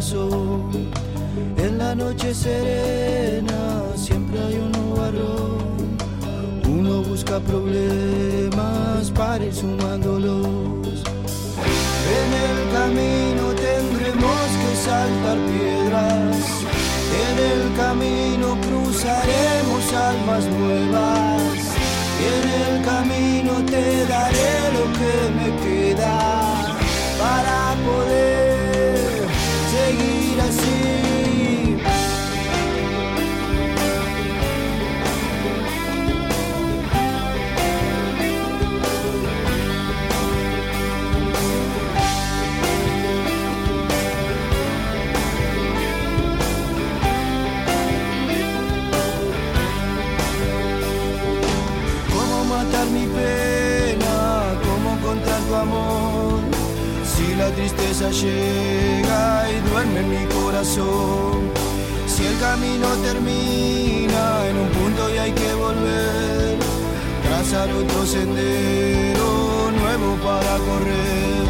En 0.00 1.76
la 1.76 1.92
noche 1.92 2.32
serena 2.32 3.82
siempre 3.96 4.38
hay 4.38 4.54
un 4.54 4.70
nubarrón. 4.70 5.98
Uno 6.68 7.02
busca 7.02 7.40
problemas 7.40 9.10
para 9.10 9.44
ir 9.44 9.52
sumándolos. 9.52 11.02
En 12.16 12.28
el 12.46 12.58
camino 12.78 13.42
tendremos 13.66 14.46
que 14.60 14.76
saltar 14.86 15.38
piedras. 15.50 16.36
En 17.26 17.36
el 17.50 17.76
camino 17.76 18.56
cruzaremos 18.68 19.92
almas 19.94 20.44
nuevas. 20.44 21.58
En 22.30 22.44
el 22.62 22.84
camino 22.84 23.52
te 23.66 24.06
daré 24.06 24.54
lo 24.74 24.84
que 24.96 25.27
llega 58.06 59.50
y 59.50 59.70
duerme 59.70 60.00
en 60.00 60.10
mi 60.10 60.26
corazón. 60.32 61.50
Si 62.06 62.24
el 62.24 62.38
camino 62.38 62.86
termina 63.02 64.46
en 64.46 64.56
un 64.56 64.68
punto 64.68 65.12
y 65.12 65.18
hay 65.18 65.32
que 65.32 65.52
volver. 65.54 66.56
Trazar 67.24 67.68
otro 67.72 68.06
sendero 68.06 69.72
nuevo 69.80 70.14
para 70.22 70.58
correr. 70.58 71.48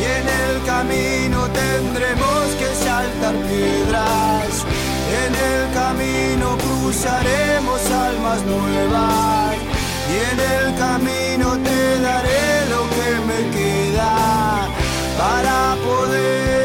Y 0.00 0.04
en 0.18 0.26
el 0.42 0.62
camino 0.66 1.48
tendremos 1.48 2.44
que 2.58 2.68
saltar 2.84 3.34
piedras. 3.48 4.52
En 5.24 5.32
el 5.50 5.62
camino 5.72 6.58
cruzaremos 6.58 7.80
almas 7.90 8.42
nuevas. 8.44 9.56
Y 10.12 10.16
en 10.30 10.38
el 10.54 10.78
camino 10.78 11.56
te 11.64 12.00
daré 12.00 12.66
lo 12.68 12.82
que 12.90 13.10
me 13.28 13.56
queda 13.56 13.81
para 15.22 15.76
poder 15.84 16.61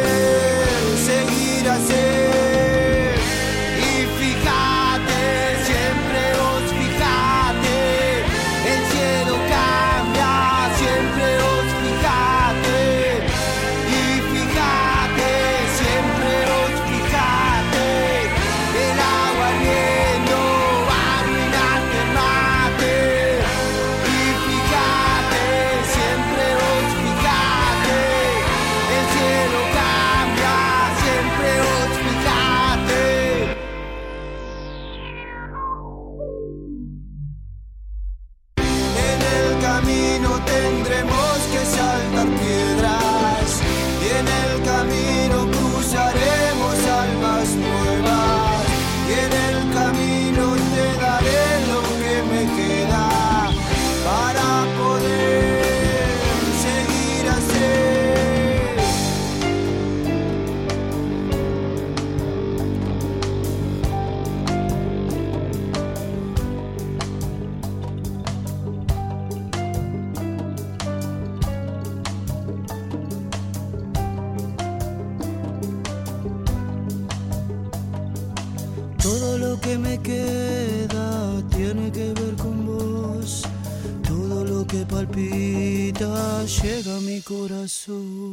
Todo 87.67 88.26